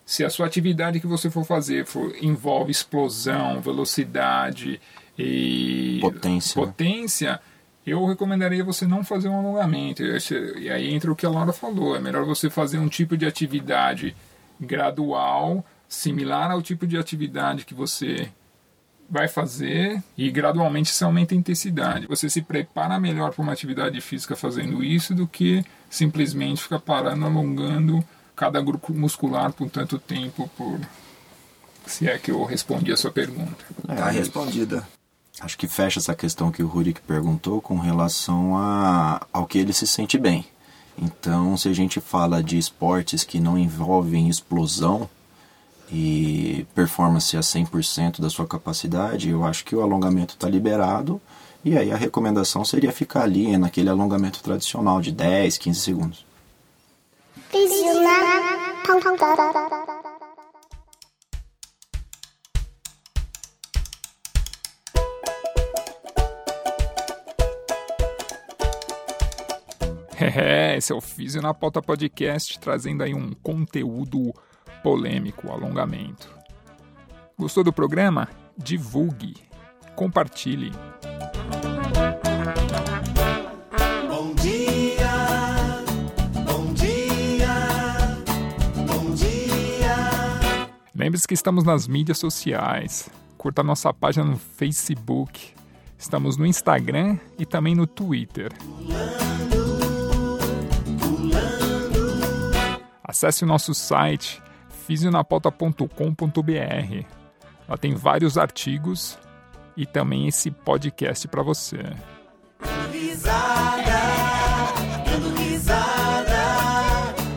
Se 0.04 0.24
a 0.24 0.28
sua 0.28 0.46
atividade 0.46 1.00
que 1.00 1.06
você 1.06 1.30
for 1.30 1.44
fazer 1.44 1.86
for, 1.86 2.14
envolve 2.20 2.70
explosão, 2.70 3.60
velocidade 3.60 4.80
e 5.16 5.98
potência, 6.00 6.54
potência 6.54 7.40
eu 7.90 8.04
recomendaria 8.06 8.64
você 8.64 8.86
não 8.86 9.04
fazer 9.04 9.28
um 9.28 9.38
alongamento. 9.38 10.02
E 10.02 10.70
aí 10.70 10.92
entra 10.92 11.12
o 11.12 11.16
que 11.16 11.26
a 11.26 11.30
Laura 11.30 11.52
falou: 11.52 11.96
é 11.96 12.00
melhor 12.00 12.24
você 12.24 12.48
fazer 12.48 12.78
um 12.78 12.88
tipo 12.88 13.16
de 13.16 13.26
atividade 13.26 14.16
gradual, 14.60 15.64
similar 15.88 16.50
ao 16.50 16.62
tipo 16.62 16.86
de 16.86 16.96
atividade 16.96 17.64
que 17.64 17.74
você 17.74 18.28
vai 19.08 19.28
fazer 19.28 20.02
e 20.16 20.30
gradualmente 20.30 20.90
se 20.90 21.04
aumenta 21.04 21.34
a 21.34 21.38
intensidade. 21.38 22.06
Você 22.06 22.28
se 22.30 22.42
prepara 22.42 22.98
melhor 22.98 23.32
para 23.32 23.42
uma 23.42 23.52
atividade 23.52 24.00
física 24.00 24.34
fazendo 24.34 24.82
isso 24.82 25.14
do 25.14 25.26
que 25.26 25.64
simplesmente 25.90 26.62
ficar 26.62 26.80
parando, 26.80 27.24
alongando 27.24 28.02
cada 28.34 28.60
grupo 28.60 28.92
muscular 28.92 29.52
por 29.52 29.70
tanto 29.70 29.98
tempo, 29.98 30.50
por 30.56 30.80
se 31.86 32.08
é 32.08 32.18
que 32.18 32.30
eu 32.30 32.42
respondi 32.44 32.92
a 32.92 32.96
sua 32.96 33.12
pergunta. 33.12 33.64
É, 33.88 34.10
respondida. 34.10 34.86
Acho 35.40 35.58
que 35.58 35.66
fecha 35.66 35.98
essa 35.98 36.14
questão 36.14 36.52
que 36.52 36.62
o 36.62 36.66
Rurik 36.66 37.00
perguntou 37.00 37.60
com 37.60 37.78
relação 37.78 38.56
a, 38.56 39.26
ao 39.32 39.46
que 39.46 39.58
ele 39.58 39.72
se 39.72 39.86
sente 39.86 40.16
bem. 40.16 40.46
Então, 40.96 41.56
se 41.56 41.68
a 41.68 41.72
gente 41.72 42.00
fala 42.00 42.42
de 42.42 42.56
esportes 42.56 43.24
que 43.24 43.40
não 43.40 43.58
envolvem 43.58 44.28
explosão 44.28 45.08
e 45.90 46.66
performance 46.74 47.36
a 47.36 47.40
100% 47.40 48.20
da 48.20 48.30
sua 48.30 48.46
capacidade, 48.46 49.28
eu 49.28 49.44
acho 49.44 49.64
que 49.64 49.74
o 49.74 49.82
alongamento 49.82 50.34
está 50.34 50.48
liberado. 50.48 51.20
E 51.64 51.76
aí 51.76 51.90
a 51.90 51.96
recomendação 51.96 52.64
seria 52.64 52.92
ficar 52.92 53.22
ali 53.22 53.56
naquele 53.56 53.88
alongamento 53.90 54.42
tradicional 54.42 55.00
de 55.00 55.10
10, 55.10 55.58
15 55.58 55.80
segundos. 55.80 56.24
É, 70.26 70.74
esse 70.78 70.90
é 70.90 70.94
o 70.94 71.02
Físio 71.02 71.42
na 71.42 71.52
Pauta 71.52 71.82
Podcast, 71.82 72.58
trazendo 72.58 73.02
aí 73.02 73.12
um 73.12 73.32
conteúdo 73.42 74.32
polêmico 74.82 75.52
alongamento. 75.52 76.30
Gostou 77.38 77.62
do 77.62 77.70
programa? 77.70 78.26
Divulgue, 78.56 79.34
compartilhe. 79.94 80.72
Bom 84.08 84.34
dia, 84.36 85.84
bom 86.46 86.72
dia, 86.72 87.54
bom 88.86 89.14
dia. 89.14 90.70
Lembre-se 90.94 91.28
que 91.28 91.34
estamos 91.34 91.64
nas 91.64 91.86
mídias 91.86 92.16
sociais. 92.16 93.10
Curta 93.36 93.62
nossa 93.62 93.92
página 93.92 94.24
no 94.24 94.38
Facebook. 94.38 95.52
Estamos 95.98 96.38
no 96.38 96.46
Instagram 96.46 97.18
e 97.38 97.44
também 97.44 97.74
no 97.74 97.86
Twitter. 97.86 98.50
Acesse 103.14 103.44
o 103.44 103.46
nosso 103.46 103.72
site 103.72 104.42
fisionapauta.com.br. 104.88 107.06
Lá 107.68 107.76
tem 107.76 107.94
vários 107.94 108.36
artigos 108.36 109.16
e 109.76 109.86
também 109.86 110.26
esse 110.26 110.50
podcast 110.50 111.28
para 111.28 111.40
você. 111.40 111.78
Risada, 112.90 114.00
dando 115.04 115.32
risada, 115.36 116.34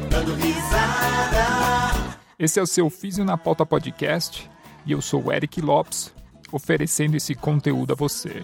dando 0.10 0.34
risada. 0.34 2.18
Esse 2.40 2.60
é 2.60 2.64
o 2.64 2.68
seu 2.68 2.90
Físio 2.90 3.24
na 3.24 3.38
Pauta 3.38 3.64
Podcast 3.64 4.50
e 4.84 4.94
eu 4.94 5.00
sou 5.00 5.26
o 5.26 5.32
Eric 5.32 5.62
Lopes, 5.62 6.12
oferecendo 6.52 7.16
esse 7.16 7.36
conteúdo 7.36 7.94
a 7.94 7.96
você. 7.96 8.44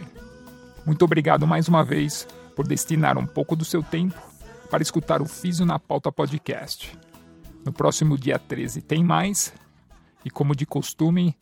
Muito 0.86 1.04
obrigado 1.04 1.48
mais 1.48 1.68
uma 1.68 1.84
vez 1.84 2.28
por 2.56 2.68
destinar 2.68 3.18
um 3.18 3.26
pouco 3.26 3.56
do 3.56 3.66
seu 3.66 3.82
tempo 3.82 4.22
para 4.70 4.84
escutar 4.84 5.20
o 5.20 5.26
Físio 5.26 5.66
na 5.66 5.80
Pauta 5.80 6.12
Podcast. 6.12 6.96
No 7.66 7.72
próximo 7.72 8.18
dia 8.18 8.38
13 8.38 8.82
tem 8.82 9.04
mais, 9.04 9.54
e 10.26 10.30
como 10.30 10.56
de 10.56 10.66
costume, 10.66 11.38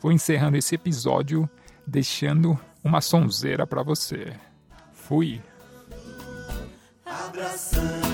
vou 0.00 0.12
encerrando 0.12 0.56
esse 0.56 0.74
episódio 0.74 1.48
deixando 1.86 2.58
uma 2.82 3.00
sonzeira 3.00 3.66
para 3.66 3.82
você. 3.82 4.32
Fui! 4.92 5.40
Abraçando. 7.04 8.13